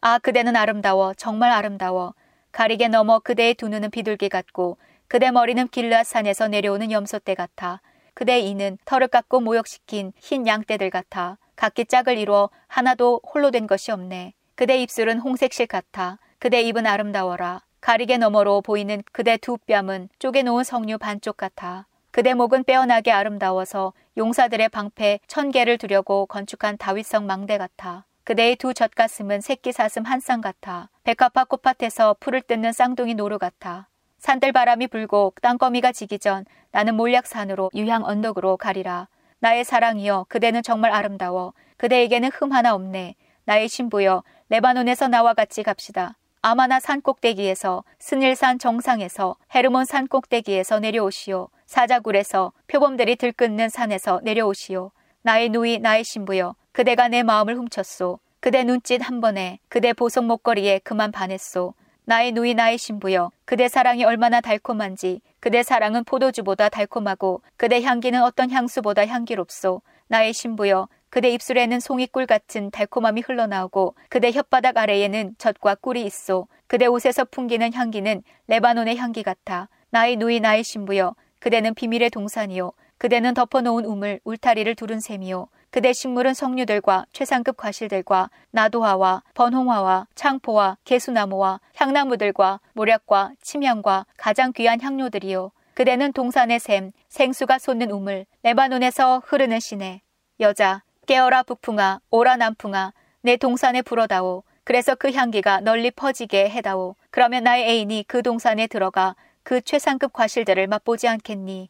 아 0.00 0.18
그대는 0.18 0.56
아름다워 0.56 1.14
정말 1.14 1.52
아름다워 1.52 2.14
가리개 2.52 2.88
너머 2.88 3.20
그대의 3.20 3.54
두 3.54 3.68
눈은 3.68 3.90
비둘기 3.90 4.28
같고 4.28 4.76
그대 5.08 5.30
머리는 5.30 5.68
길르앗 5.68 6.06
산에서 6.06 6.48
내려오는 6.48 6.90
염소떼 6.90 7.34
같아 7.34 7.80
그대 8.12 8.40
이는 8.40 8.76
털을 8.84 9.08
깎고 9.08 9.40
목욕시킨 9.40 10.12
흰 10.18 10.46
양떼들 10.46 10.90
같아 10.90 11.38
각기 11.60 11.84
짝을 11.84 12.16
이루어 12.16 12.48
하나도 12.68 13.20
홀로 13.22 13.50
된 13.50 13.66
것이 13.66 13.92
없네. 13.92 14.32
그대 14.54 14.80
입술은 14.80 15.18
홍색실 15.18 15.66
같아 15.66 16.18
그대 16.38 16.62
입은 16.62 16.86
아름다워라. 16.86 17.62
가리개 17.80 18.18
너머로 18.18 18.60
보이는 18.60 19.02
그대 19.12 19.36
두 19.36 19.56
뺨은 19.56 20.08
쪼개놓은 20.18 20.64
석류 20.64 20.98
반쪽 20.98 21.36
같아. 21.36 21.86
그대 22.10 22.34
목은 22.34 22.64
빼어나게 22.64 23.12
아름다워서 23.12 23.92
용사들의 24.16 24.68
방패 24.68 25.20
천 25.26 25.50
개를 25.50 25.78
두려고 25.78 26.26
건축한 26.26 26.76
다윗성 26.76 27.26
망대 27.26 27.56
같아. 27.56 28.04
그대의 28.24 28.56
두 28.56 28.74
젖가슴은 28.74 29.40
새끼 29.40 29.72
사슴 29.72 30.04
한 30.04 30.20
쌍 30.20 30.40
같아. 30.40 30.90
백합화 31.04 31.44
꽃밭에서 31.44 32.16
풀을 32.20 32.42
뜯는 32.42 32.72
쌍둥이 32.72 33.14
노루 33.14 33.38
같아. 33.38 33.88
산들 34.18 34.52
바람이 34.52 34.88
불고 34.88 35.32
땅거미가 35.40 35.92
지기 35.92 36.18
전 36.18 36.44
나는 36.72 36.94
몰약산으로 36.96 37.70
유향 37.74 38.04
언덕으로 38.04 38.58
가리라. 38.58 39.08
나의 39.38 39.64
사랑이여 39.64 40.26
그대는 40.28 40.62
정말 40.62 40.92
아름다워. 40.92 41.54
그대에게는 41.78 42.30
흠 42.32 42.52
하나 42.52 42.74
없네. 42.74 43.14
나의 43.44 43.68
신부여 43.68 44.22
레바논에서 44.50 45.08
나와 45.08 45.32
같이 45.32 45.62
갑시다. 45.62 46.16
아마나 46.42 46.80
산 46.80 47.02
꼭대기에서 47.02 47.84
스닐산 47.98 48.58
정상에서 48.58 49.36
헤르몬 49.54 49.84
산 49.84 50.08
꼭대기에서 50.08 50.80
내려오시오. 50.80 51.48
사자굴에서 51.66 52.52
표범들이 52.66 53.16
들끓는 53.16 53.68
산에서 53.68 54.20
내려오시오. 54.24 54.90
나의 55.20 55.50
누이 55.50 55.80
나의 55.80 56.02
신부여 56.02 56.54
그대가 56.72 57.08
내 57.08 57.22
마음을 57.22 57.56
훔쳤소. 57.56 58.20
그대 58.40 58.64
눈짓 58.64 59.02
한 59.02 59.20
번에 59.20 59.58
그대 59.68 59.92
보석 59.92 60.24
목걸이에 60.24 60.80
그만 60.82 61.12
반했소. 61.12 61.74
나의 62.06 62.32
누이 62.32 62.54
나의 62.54 62.78
신부여 62.78 63.30
그대 63.44 63.68
사랑이 63.68 64.04
얼마나 64.04 64.40
달콤한지 64.40 65.20
그대 65.40 65.62
사랑은 65.62 66.04
포도주보다 66.04 66.70
달콤하고 66.70 67.42
그대 67.58 67.82
향기는 67.82 68.22
어떤 68.22 68.50
향수보다 68.50 69.06
향기롭소 69.06 69.82
나의 70.08 70.32
신부여 70.32 70.88
그대 71.10 71.28
입술에는 71.30 71.80
송이꿀 71.80 72.26
같은 72.26 72.70
달콤함이 72.70 73.22
흘러나오고 73.26 73.94
그대 74.08 74.30
혓바닥 74.30 74.76
아래에는 74.76 75.34
젖과 75.38 75.74
꿀이 75.76 76.04
있소 76.04 76.46
그대 76.66 76.86
옷에서 76.86 77.24
풍기는 77.24 77.72
향기는 77.72 78.22
레바논의 78.46 78.96
향기 78.96 79.22
같아 79.22 79.68
나의 79.90 80.16
누이 80.16 80.40
나의 80.40 80.62
신부여 80.64 81.14
그대는 81.40 81.74
비밀의 81.74 82.10
동산이요 82.10 82.72
그대는 82.98 83.34
덮어놓은 83.34 83.84
우물 83.84 84.20
울타리를 84.24 84.74
두른 84.76 85.00
셈이요 85.00 85.48
그대 85.70 85.92
식물은 85.92 86.34
석류들과 86.34 87.06
최상급 87.12 87.56
과실들과 87.56 88.28
나도화와 88.50 89.22
번홍화와 89.34 90.08
창포와 90.16 90.78
개수나무와 90.84 91.60
향나무들과 91.76 92.60
모략과 92.72 93.32
침향과 93.40 94.06
가장 94.16 94.52
귀한 94.52 94.80
향료들이요. 94.80 95.52
그대는 95.74 96.12
동산의 96.12 96.58
샘, 96.58 96.90
생수가 97.08 97.58
솟는 97.58 97.92
우물, 97.92 98.26
레바논에서 98.42 99.22
흐르는 99.24 99.60
시내. 99.60 100.02
여자, 100.40 100.82
깨어라 101.10 101.42
북풍아, 101.42 102.02
오라 102.12 102.36
남풍아, 102.36 102.92
내 103.22 103.36
동산에 103.36 103.82
불어다오. 103.82 104.44
그래서 104.62 104.94
그 104.94 105.10
향기가 105.10 105.58
널리 105.58 105.90
퍼지게 105.90 106.48
해다오. 106.48 106.94
그러면 107.10 107.42
나의 107.42 107.68
애인이 107.68 108.04
그 108.06 108.22
동산에 108.22 108.68
들어가 108.68 109.16
그 109.42 109.60
최상급 109.60 110.12
과실들을 110.12 110.68
맛보지 110.68 111.08
않겠니? 111.08 111.68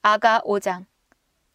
아가 0.00 0.40
5장 0.46 0.86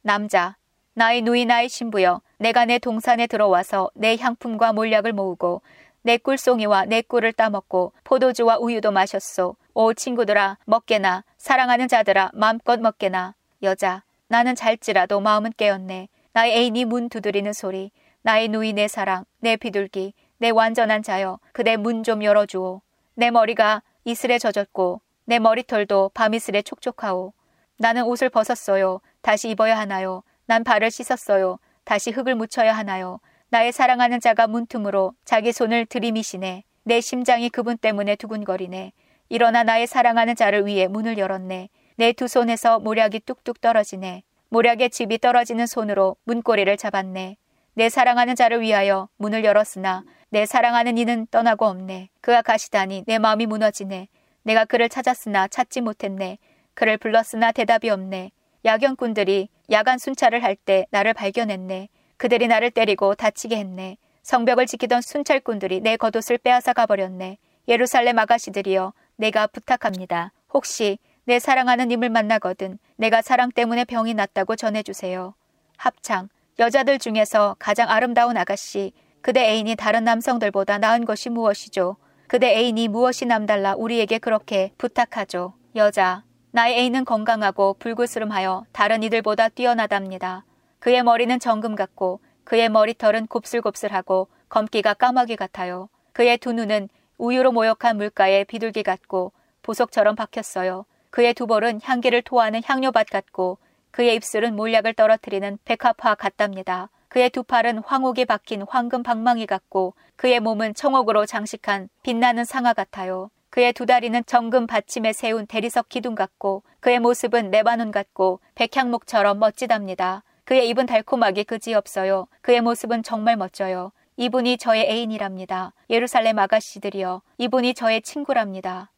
남자 0.04 0.58
나의 0.94 1.24
누이 1.24 1.46
나의 1.46 1.70
신부여 1.70 2.22
내가 2.38 2.66
내 2.66 2.78
동산에 2.78 3.26
들어와서 3.26 3.90
내 3.96 4.16
향품과 4.16 4.74
몰약을 4.74 5.12
모으고 5.12 5.64
내 6.04 6.18
꿀송이와 6.18 6.86
내 6.86 7.02
꿀을 7.02 7.34
따먹고 7.34 7.94
포도주와 8.04 8.60
우유도 8.60 8.92
마셨소. 8.92 9.56
오 9.74 9.94
친구들아 9.96 10.60
먹게나 10.66 11.24
사랑하는 11.40 11.88
자들아 11.88 12.30
마음껏 12.36 12.80
먹게나 12.80 13.34
여자 13.64 14.04
나는 14.28 14.54
잘지라도 14.54 15.20
마음은 15.20 15.54
깨었네. 15.58 16.10
나의 16.36 16.52
애인이 16.52 16.84
문 16.84 17.08
두드리는 17.08 17.54
소리 17.54 17.92
나의 18.22 18.50
누이 18.50 18.74
내 18.74 18.90
사랑 18.90 19.24
내 19.40 19.56
비둘기 19.56 20.14
내 20.38 20.50
완전한 20.50 21.02
자여 21.02 21.40
그대 21.54 21.78
문 21.78 22.04
좀 22.04 22.26
열어주오. 22.26 22.82
내 23.14 23.32
머리가 23.32 23.82
이슬에 24.04 24.38
젖었고 24.38 25.00
내 25.24 25.40
머리털도 25.40 26.12
밤이슬에 26.14 26.62
촉촉하오. 26.62 27.32
나는 27.78 28.04
옷을 28.04 28.30
벗었어요. 28.30 29.00
다시 29.22 29.50
입어야 29.50 29.78
하나요? 29.80 30.24
난 30.46 30.66
발을 30.66 30.92
씻었어요. 30.92 31.58
다시 31.86 32.12
흙을 32.12 32.36
묻혀야 32.36 32.74
하나요? 32.74 33.22
나의 33.48 33.72
사랑하는 33.72 34.20
자가 34.20 34.48
문틈으로 34.48 35.14
자기 35.24 35.54
손을 35.54 35.86
들이미시네. 35.86 36.66
내 36.84 37.00
심장이 37.00 37.50
그분 37.50 37.78
때문에 37.78 38.18
두근거리네. 38.18 38.92
일어나 39.30 39.64
나의 39.64 39.88
사랑하는 39.88 40.36
자를 40.36 40.66
위해 40.66 40.88
문을 40.88 41.18
열었네. 41.18 41.70
내 41.96 42.12
두 42.12 42.28
손에서 42.28 42.80
모략이 42.80 43.22
뚝뚝 43.22 43.62
떨어지네. 43.62 44.24
모략의 44.50 44.90
집이 44.90 45.20
떨어지는 45.20 45.66
손으로 45.68 46.16
문고리를 46.24 46.76
잡았네. 46.78 47.38
내 47.74 47.90
사랑하는 47.90 48.36
자를 48.36 48.62
위하여 48.62 49.10
문을 49.18 49.44
열었으나 49.44 50.04
내 50.30 50.46
사랑하는 50.46 50.98
이는 50.98 51.28
떠나고 51.30 51.66
없네. 51.66 52.10
그가 52.22 52.42
가시다니 52.42 53.04
내 53.08 53.20
마음이 53.20 53.46
무너지네. 53.46 54.08
내가 54.44 54.66
그를 54.66 54.90
찾았으나 54.90 55.48
찾지 55.48 55.82
못했네. 55.82 56.38
그를 56.74 56.98
불렀으나 56.98 57.52
대답이 57.52 57.90
없네. 57.90 58.32
야경꾼들이 58.64 59.50
야간 59.72 59.98
순찰을 59.98 60.44
할 60.44 60.56
때 60.56 60.86
나를 60.92 61.14
발견했네. 61.14 61.90
그들이 62.18 62.48
나를 62.48 62.72
때리고 62.72 63.16
다치게 63.16 63.58
했네. 63.58 63.98
성벽을 64.24 64.66
지키던 64.66 65.02
순찰꾼들이 65.02 65.82
내 65.82 65.98
겉옷을 65.98 66.38
빼앗아 66.40 66.74
가버렸네. 66.74 67.38
예루살렘 67.68 68.18
아가씨들이여 68.20 68.94
내가 69.18 69.48
부탁합니다. 69.48 70.32
혹시 70.54 70.98
내 71.28 71.40
사랑하는 71.40 71.88
님을 71.88 72.10
만나거든 72.10 72.78
내가 72.98 73.24
사랑 73.24 73.52
때문에 73.52 73.84
병이 73.86 74.14
났다고 74.14 74.56
전해주세요. 74.56 75.34
합창 75.76 76.30
여자들 76.60 77.00
중에서 77.00 77.56
가장 77.58 77.90
아름다운 77.90 78.38
아가씨 78.38 78.94
그대 79.22 79.42
애인이 79.42 79.76
다른 79.76 80.04
남성들보다 80.04 80.78
나은 80.78 81.04
것이 81.04 81.30
무엇이죠? 81.30 81.98
그대 82.28 82.56
애인이 82.56 82.90
무엇이 82.90 83.26
남달라 83.26 83.74
우리에게 83.74 84.20
그렇게 84.20 84.72
부탁하죠. 84.78 85.54
여자 85.76 86.24
나의 86.52 86.78
애인은 86.78 87.06
건강하고 87.06 87.76
불구스름하여 87.80 88.66
다른 88.72 89.02
이들보다 89.02 89.50
뛰어나답니다. 89.50 90.46
그의 90.78 91.02
머리는 91.02 91.40
정금 91.40 91.76
같고 91.76 92.20
그의 92.44 92.70
머리털은 92.70 93.26
곱슬곱슬하고 93.26 94.28
검기가 94.48 94.94
까마귀 94.94 95.38
같아요. 95.38 95.90
그의 96.14 96.38
두 96.38 96.54
눈은 96.54 96.88
우유로 97.18 97.52
모욕한 97.52 97.98
물가에 97.98 98.44
비둘기 98.44 98.84
같고 98.84 99.32
보석처럼 99.64 100.16
박혔어요. 100.16 100.86
그의 101.16 101.34
두 101.34 101.48
볼은 101.48 101.80
향기를 101.82 102.24
토하는 102.24 102.60
향료밭 102.66 103.08
같고 103.08 103.58
그의 103.92 104.16
입술은 104.16 104.54
몰약을 104.58 104.96
떨어뜨리는 104.96 105.58
백합화 105.64 106.16
같답니다. 106.16 106.90
그의 107.08 107.30
두 107.30 107.44
팔은 107.44 107.78
황옥이 107.86 108.26
박힌 108.26 108.66
황금 108.68 109.02
방망이 109.02 109.46
같고 109.46 109.94
그의 110.18 110.42
몸은 110.42 110.74
청옥으로 110.74 111.26
장식한 111.26 111.88
빛나는 112.04 112.44
상아 112.44 112.74
같아요. 112.74 113.32
그의 113.50 113.72
두 113.72 113.86
다리는 113.86 114.22
정금 114.26 114.68
받침에 114.68 115.14
세운 115.14 115.48
대리석 115.48 115.88
기둥 115.88 116.16
같고 116.16 116.64
그의 116.82 117.00
모습은 117.00 117.50
레바논 117.50 117.92
같고 117.92 118.42
백향목처럼 118.56 119.40
멋지답니다. 119.40 120.22
그의 120.44 120.68
입은 120.68 120.86
달콤하게 120.86 121.44
그지없어요. 121.44 122.28
그의 122.42 122.60
모습은 122.60 123.04
정말 123.04 123.38
멋져요. 123.38 123.94
이분이 124.18 124.58
저의 124.58 124.90
애인이랍니다. 124.90 125.72
예루살렘 125.90 126.40
아가씨들이여. 126.40 127.22
이분이 127.38 127.74
저의 127.74 128.02
친구랍니다. 128.02 128.92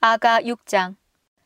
아가 0.00 0.40
6장 0.40 0.96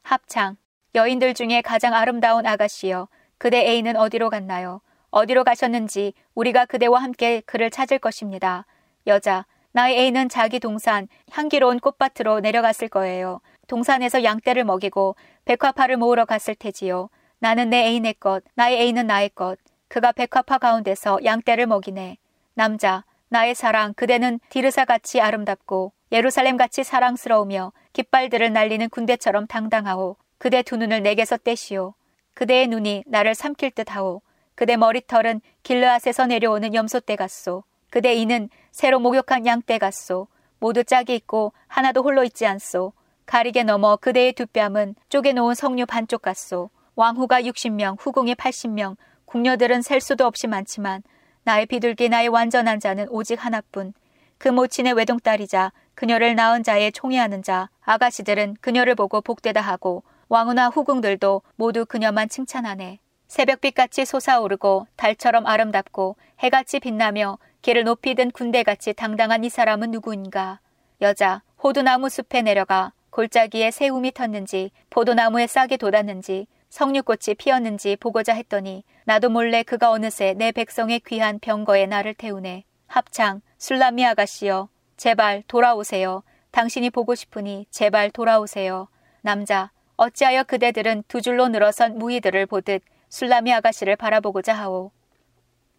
합창 0.09 0.57
여인들 0.95 1.35
중에 1.35 1.61
가장 1.61 1.93
아름다운 1.93 2.47
아가씨여. 2.47 3.09
그대 3.37 3.59
애인은 3.67 3.95
어디로 3.97 4.31
갔나요? 4.31 4.81
어디로 5.11 5.45
가셨는지 5.45 6.15
우리가 6.35 6.65
그대와 6.65 7.03
함께 7.03 7.43
그를 7.45 7.71
찾을 7.71 7.99
것입니다. 7.99 8.65
여자 9.07 9.45
나의 9.73 9.99
애인은 9.99 10.31
자기 10.31 10.61
동산 10.61 11.09
향기로운 11.31 11.79
꽃밭으로 11.79 12.41
내려갔을 12.41 12.89
거예요. 12.89 13.43
동산에서 13.67 14.25
양떼를 14.25 14.65
먹이고 14.65 15.15
백화파를 15.45 15.99
모으러 15.99 16.25
갔을 16.25 16.55
테지요. 16.55 17.11
나는 17.39 17.69
내 17.69 17.85
애인의 17.89 18.15
것, 18.15 18.43
나의 18.55 18.81
애인은 18.81 19.09
나의 19.09 19.29
것. 19.29 19.59
그가 19.89 20.13
백화파 20.13 20.57
가운데서 20.57 21.19
양떼를 21.23 21.67
먹이네. 21.67 22.17
남자, 22.55 23.05
나의 23.29 23.55
사랑, 23.55 23.93
그대는 23.93 24.41
디르사같이 24.49 25.21
아름답고 25.21 25.93
예루살렘같이 26.11 26.85
사랑스러우며 26.85 27.73
깃발들을 27.93 28.53
날리는 28.53 28.89
군대처럼 28.89 29.47
당당하오. 29.47 30.17
그대 30.39 30.63
두 30.63 30.77
눈을 30.77 31.03
내게서 31.03 31.37
떼시오. 31.37 31.95
그대의 32.35 32.69
눈이 32.69 33.05
나를 33.07 33.35
삼킬 33.35 33.73
듯하오. 33.73 34.23
그대 34.55 34.77
머리털은 34.77 35.41
길르앗에서 35.63 36.27
내려오는 36.27 36.75
염소떼 36.75 37.17
같소. 37.17 37.65
그대 37.91 38.15
이는 38.15 38.49
새로 38.71 39.01
목욕한 39.01 39.47
양떼 39.47 39.79
같소. 39.79 40.29
모두 40.61 40.83
짝이 40.85 41.15
있고 41.15 41.53
하나도 41.67 42.03
홀로 42.03 42.25
있지 42.25 42.47
않소. 42.47 42.93
가리게 43.27 43.63
넘어 43.63 43.97
그대의 43.97 44.33
두 44.33 44.47
뺨은 44.47 44.95
쪼개놓은 45.11 45.55
석류 45.55 45.87
반쪽 45.87 46.23
같소. 46.23 46.71
왕후가 46.95 47.43
60명, 47.43 47.97
후궁이 48.01 48.35
80명, 48.35 48.97
궁녀들은 49.27 49.83
셀 49.83 50.01
수도 50.01 50.27
없이 50.27 50.47
많지만 50.47 51.03
나의 51.45 51.67
비둘기 51.67 52.09
나의 52.09 52.29
완전한 52.29 52.81
자는 52.81 53.07
오직 53.11 53.45
하나뿐. 53.45 53.93
그 54.39 54.49
모친의 54.49 54.95
외동딸이자 54.95 55.73
그녀를 55.99 56.37
낳은 56.37 56.63
자의 56.63 56.93
총애하는 56.93 57.43
자 57.43 57.71
아가씨들은 57.81 58.59
그녀를 58.61 58.95
보고 58.95 59.21
복되다 59.21 59.61
하고 59.61 60.05
왕후나 60.29 60.69
후궁들도 60.69 61.43
모두 61.57 61.85
그녀만 61.87 62.29
칭찬하네. 62.29 63.01
새벽빛같이 63.27 64.05
솟아오르고 64.05 64.87
달처럼 64.95 65.45
아름답고 65.45 66.15
해같이 66.41 66.79
빛나며 66.79 67.39
길을 67.63 67.83
높이 67.83 68.15
든 68.15 68.31
군대같이 68.31 68.93
당당한 68.93 69.43
이 69.43 69.49
사람은 69.49 69.91
누구인가. 69.91 70.61
여자 71.01 71.43
호두나무 71.65 72.09
숲에 72.09 72.43
내려가 72.43 72.93
골짜기에 73.11 73.73
새움이 73.73 74.13
텄는지 74.13 74.71
포도나무에 74.91 75.49
싹이 75.49 75.79
돋았는지 75.79 76.47
석류꽃이 76.71 77.35
피었는지 77.39 77.97
보고자 77.97 78.35
했더니 78.35 78.85
나도 79.05 79.31
몰래 79.31 79.65
그가 79.65 79.91
어느새 79.91 80.35
내 80.35 80.53
백성의 80.53 81.01
귀한 81.01 81.41
병거에 81.41 81.87
나를 81.87 82.15
태우네. 82.15 82.63
합창 82.87 83.41
술라미 83.59 84.07
아가씨여 84.07 84.69
제발 84.99 85.45
돌아오세요. 85.47 86.25
당신이 86.51 86.91
보고 86.91 87.15
싶으니 87.15 87.67
제발 87.71 88.11
돌아오세요. 88.11 88.89
남자 89.23 89.71
어찌하여 89.97 90.43
그대들은 90.43 91.05
두 91.07 91.23
줄로 91.23 91.47
늘어선 91.47 91.99
무희들을 91.99 92.47
보듯 92.47 92.83
술라미 93.09 93.53
아가씨를 93.55 93.95
바라보고자 93.95 94.55
하오. 94.55 94.91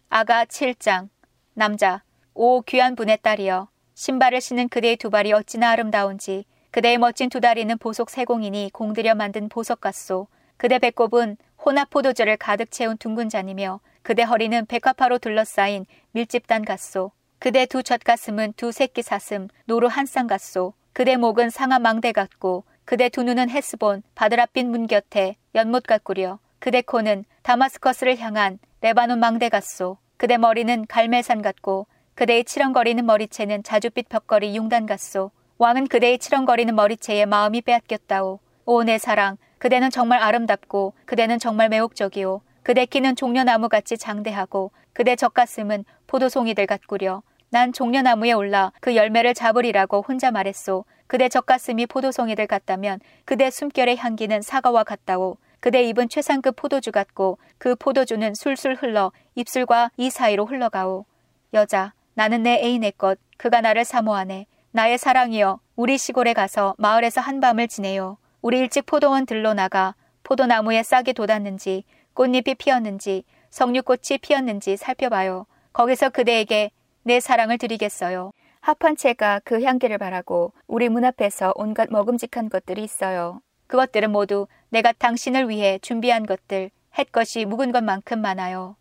아가 0.08 0.46
7장 0.46 1.10
남자 1.52 2.02
오 2.32 2.62
귀한 2.62 2.96
분의 2.96 3.18
딸이여 3.20 3.68
신발을 3.94 4.40
신은 4.40 4.70
그대의 4.70 4.96
두 4.96 5.10
발이 5.10 5.34
어찌나 5.34 5.70
아름다운지 5.72 6.46
그대의 6.70 6.96
멋진 6.96 7.28
두 7.28 7.40
다리는 7.40 7.76
보석 7.76 8.08
세공이니 8.08 8.70
공들여 8.72 9.14
만든 9.16 9.50
보석 9.50 9.82
같소. 9.82 10.28
그대 10.56 10.78
배꼽은 10.78 11.36
혼합 11.62 11.90
포도주를 11.90 12.38
가득 12.38 12.70
채운 12.70 12.96
둥근 12.96 13.28
잔이며 13.28 13.80
그대 14.00 14.22
허리는 14.22 14.64
백합화로 14.64 15.18
둘러싸인 15.18 15.84
밀짚단 16.12 16.64
같소. 16.64 17.12
그대 17.40 17.64
두 17.64 17.82
젖가슴은 17.82 18.52
두 18.58 18.70
새끼 18.70 19.00
사슴 19.00 19.48
노루 19.64 19.86
한 19.86 20.04
쌍 20.04 20.26
같소. 20.26 20.74
그대 20.92 21.16
목은 21.16 21.48
상아 21.48 21.78
망대 21.78 22.12
같고 22.12 22.64
그대 22.84 23.08
두 23.08 23.22
눈은 23.22 23.48
헤스본 23.48 24.02
바드랍빔 24.14 24.66
문 24.66 24.86
곁에 24.86 25.36
연못 25.54 25.84
같구려. 25.84 26.38
그대 26.58 26.82
코는 26.82 27.24
다마스커스를 27.42 28.18
향한 28.18 28.58
레바논 28.82 29.20
망대 29.20 29.48
같소. 29.48 29.96
그대 30.18 30.36
머리는 30.36 30.84
갈멜산 30.86 31.40
같고 31.40 31.86
그대의 32.14 32.44
치렁거리는 32.44 33.06
머리채는 33.06 33.62
자줏빛 33.62 34.10
벽걸이 34.10 34.54
융단 34.54 34.84
같소. 34.84 35.30
왕은 35.56 35.88
그대의 35.88 36.18
치렁거리는 36.18 36.74
머리채에 36.74 37.24
마음이 37.24 37.62
빼앗겼다오. 37.62 38.38
오 38.66 38.84
내 38.84 38.98
사랑, 38.98 39.38
그대는 39.56 39.88
정말 39.88 40.22
아름답고 40.22 40.92
그대는 41.06 41.38
정말 41.38 41.70
매혹적이오. 41.70 42.42
그대 42.62 42.84
키는 42.84 43.16
종려나무같이 43.16 43.96
장대하고 43.96 44.72
그대 44.92 45.16
젖가슴은 45.16 45.86
포도송이들 46.06 46.66
같구려. 46.66 47.22
난 47.52 47.72
종려나무에 47.72 48.30
올라 48.30 48.72
그 48.80 48.94
열매를 48.94 49.34
잡으리라고 49.34 50.04
혼자 50.06 50.30
말했소. 50.30 50.84
그대 51.08 51.28
젖가슴이 51.28 51.86
포도송이들 51.86 52.46
같다면 52.46 53.00
그대 53.24 53.50
숨결의 53.50 53.96
향기는 53.96 54.40
사과와 54.40 54.84
같다오. 54.84 55.36
그대 55.58 55.82
입은 55.82 56.08
최상급 56.08 56.54
포도주 56.54 56.92
같고 56.92 57.38
그 57.58 57.74
포도주는 57.74 58.34
술술 58.34 58.76
흘러 58.76 59.10
입술과 59.34 59.90
이 59.96 60.10
사이로 60.10 60.46
흘러가오. 60.46 61.06
여자, 61.52 61.92
나는 62.14 62.44
내 62.44 62.60
애인의 62.62 62.92
것, 62.92 63.18
그가 63.36 63.60
나를 63.60 63.84
사모하네. 63.84 64.46
나의 64.70 64.96
사랑이여, 64.96 65.58
우리 65.74 65.98
시골에 65.98 66.32
가서 66.32 66.76
마을에서 66.78 67.20
한밤을 67.20 67.66
지내요. 67.66 68.16
우리 68.42 68.60
일찍 68.60 68.86
포도원 68.86 69.26
들로 69.26 69.54
나가 69.54 69.96
포도나무에 70.22 70.84
싹이 70.84 71.14
돋았는지 71.14 71.82
꽃잎이 72.14 72.54
피었는지 72.56 73.24
석류꽃이 73.50 74.18
피었는지 74.22 74.76
살펴봐요. 74.76 75.46
거기서 75.72 76.10
그대에게 76.10 76.70
내 77.02 77.20
사랑을 77.20 77.58
드리겠어요. 77.58 78.32
합한 78.60 78.96
채가 78.96 79.40
그 79.44 79.62
향기를 79.62 79.98
바라고 79.98 80.52
우리 80.66 80.88
문 80.88 81.04
앞에서 81.04 81.52
온갖 81.56 81.88
먹음직한 81.90 82.50
것들이 82.50 82.84
있어요. 82.84 83.40
그것들은 83.66 84.10
모두 84.10 84.46
내가 84.68 84.92
당신을 84.92 85.48
위해 85.48 85.78
준비한 85.80 86.26
것들, 86.26 86.70
햇것이 86.98 87.44
묵은 87.46 87.72
것만큼 87.72 88.20
많아요. 88.20 88.76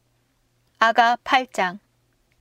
아가 0.80 1.18
8장 1.24 1.80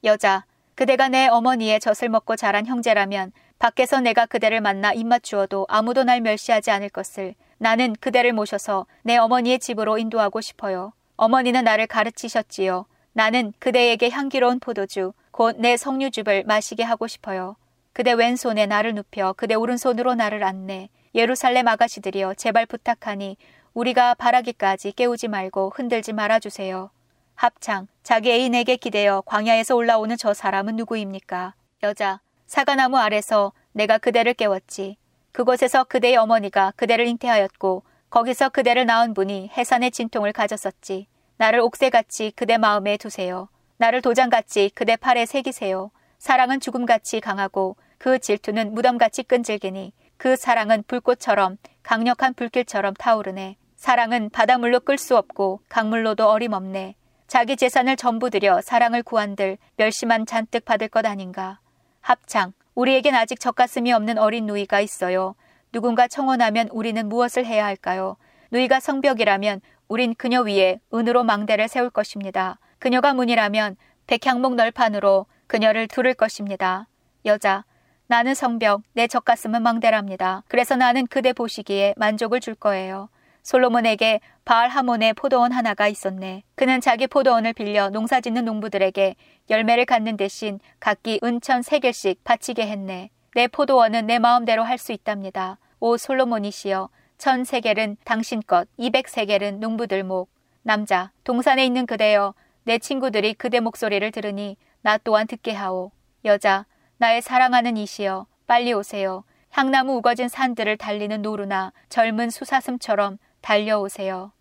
여자 0.05 0.45
그대가 0.75 1.09
내 1.09 1.27
어머니의 1.27 1.81
젖을 1.81 2.09
먹고 2.09 2.37
자란 2.37 2.67
형제라면 2.67 3.33
밖에서 3.59 4.01
내가 4.01 4.27
그대를 4.27 4.61
만나 4.61 4.93
입맞추어도 4.93 5.67
아무도 5.69 6.05
날 6.05 6.21
멸시하지 6.21 6.71
않을 6.71 6.89
것을 6.89 7.35
나는 7.59 7.95
그대를 8.01 8.33
모셔서 8.33 8.87
내 9.03 9.17
어머니의 9.17 9.59
집으로 9.59 9.99
인도하고 9.99 10.41
싶어요. 10.41 10.93
어머니는 11.17 11.65
나를 11.65 11.89
가르치셨지요. 11.89 12.87
나는 13.19 13.53
그대에게 13.59 14.11
향기로운 14.11 14.61
포도주, 14.61 15.13
곧 15.33 15.59
내 15.59 15.77
석류즙을 15.77 16.45
마시게 16.47 16.85
하고 16.85 17.09
싶어요. 17.09 17.57
그대 17.93 18.13
왼손에 18.13 18.67
나를 18.67 18.95
눕혀 18.95 19.33
그대 19.33 19.57
오른손으로 19.57 20.15
나를 20.15 20.45
안내. 20.45 20.89
예루살렘 21.17 21.67
아가씨들이여 21.67 22.35
제발 22.35 22.65
부탁하니 22.67 23.37
우리가 23.75 24.15
바라기까지 24.15 24.93
깨우지 24.93 25.27
말고 25.27 25.73
흔들지 25.75 26.13
말아주세요. 26.13 26.91
합창, 27.35 27.89
자기 28.05 28.31
애인에게 28.31 28.77
기대어 28.77 29.23
광야에서 29.23 29.75
올라오는 29.75 30.17
저 30.17 30.33
사람은 30.33 30.77
누구입니까? 30.77 31.55
여자, 31.83 32.21
사과나무 32.47 32.99
아래서 32.99 33.53
내가 33.73 33.99
그대를 33.99 34.35
깨웠지. 34.35 34.97
그곳에서 35.33 35.83
그대의 35.83 36.19
어머니가 36.19 36.73
그대를 36.77 37.09
잉태하였고 37.09 37.83
거기서 38.11 38.51
그대를 38.51 38.87
낳은 38.87 39.13
분이 39.15 39.51
해산의 39.57 39.91
진통을 39.91 40.33
가졌었지. 40.33 41.09
나를 41.39 41.61
옥새같이 41.61 42.33
그대 42.35 42.59
마음에 42.59 42.97
두세요. 42.97 43.49
나를 43.77 44.03
도장같이 44.03 44.73
그대 44.75 44.97
팔에 44.97 45.25
새기세요. 45.25 45.93
사랑은 46.19 46.59
죽음같이 46.59 47.21
강하고 47.21 47.77
그 47.97 48.19
질투는 48.19 48.75
무덤같이 48.75 49.23
끈질기니 49.23 49.93
그 50.17 50.35
사랑은 50.35 50.83
불꽃처럼 50.89 51.57
강력한 51.85 52.35
불길처럼 52.35 52.95
타오르네. 52.95 53.57
사랑은 53.77 54.31
바닷물로 54.31 54.81
끌 54.81 54.99
수 54.99 55.17
없고 55.17 55.61
강물로도 55.69 56.29
어림없네. 56.29 56.97
자기 57.29 57.57
재산을 57.57 57.95
전부 57.95 58.31
들여 58.31 58.61
사랑을 58.63 59.05
구한들 59.05 59.59
멸시만 59.77 60.27
잔뜩 60.27 60.65
받을 60.65 60.89
것 60.89 61.07
아닌가. 61.07 61.61
합창. 62.01 62.53
우리에겐 62.75 63.15
아직 63.15 63.39
젖가슴이 63.39 63.93
없는 63.93 64.19
어린 64.19 64.47
누이가 64.47 64.81
있어요. 64.81 65.37
누군가 65.71 66.09
청혼하면 66.09 66.69
우리는 66.73 67.09
무엇을 67.09 67.47
해야 67.47 67.65
할까요? 67.65 68.17
누이가 68.51 68.81
성벽이라면 68.81 69.61
우린 69.89 70.15
그녀 70.15 70.43
위에 70.43 70.81
은으로 70.93 71.25
망대를 71.25 71.67
세울 71.69 71.91
것입니다. 71.91 72.59
그녀가 72.79 73.15
문이라면 73.15 73.77
백향목 74.07 74.55
널판으로 74.55 75.27
그녀를 75.47 75.89
두를 75.89 76.15
것입니다. 76.15 76.87
여자. 77.25 77.65
나는 78.07 78.35
성벽, 78.35 78.83
내 78.93 79.07
젖가슴은 79.07 79.63
망대랍니다. 79.63 80.45
그래서 80.49 80.77
나는 80.77 81.07
그대 81.07 81.33
보시기에 81.33 81.95
만족을 81.97 82.41
줄 82.41 82.55
거예요. 82.55 83.09
솔로몬에게 83.43 84.21
바알 84.45 84.69
하몬의 84.69 85.15
포도원 85.15 85.53
하나가 85.53 85.89
있었네. 85.89 86.43
그는 86.55 86.81
자기 86.81 87.07
포도원을 87.07 87.53
빌려 87.55 87.89
농사 87.91 88.21
짓는 88.21 88.45
농부들에게 88.45 89.15
열매를 89.49 89.87
갖는 89.87 90.17
대신 90.17 90.59
각기 90.81 91.19
은천 91.23 91.63
세 91.63 91.79
개씩 91.79 92.25
바치게 92.25 92.67
했네. 92.67 93.11
내 93.35 93.47
포도원은 93.47 94.07
내 94.07 94.19
마음대로 94.19 94.65
할 94.65 94.79
수 94.79 94.93
있답니다. 94.93 95.59
오 95.81 95.97
솔로몬이시여, 95.97 96.89
천 97.19 97.43
세겔은 97.43 97.97
당신 98.05 98.41
것, 98.47 98.69
이백 98.77 99.09
세겔은 99.09 99.59
농부들 99.59 100.05
목. 100.05 100.31
남자, 100.63 101.11
동산에 101.25 101.67
있는 101.67 101.85
그대여, 101.85 102.35
내 102.63 102.79
친구들이 102.79 103.35
그대 103.35 103.59
목소리를 103.59 104.09
들으니 104.13 104.57
나 104.83 104.99
또한 104.99 105.27
듣게 105.27 105.53
하오. 105.53 105.91
여자, 106.25 106.65
나의 106.99 107.21
사랑하는 107.21 107.77
이시여 107.77 108.27
빨리 108.47 108.73
오세요. 108.73 109.25
향나무 109.51 109.97
우거진 109.97 110.29
산들을 110.29 110.77
달리는 110.77 111.21
노루나 111.21 111.73
젊은 111.89 112.31
수사슴처럼 112.31 113.19
달려오세요. 113.41 114.33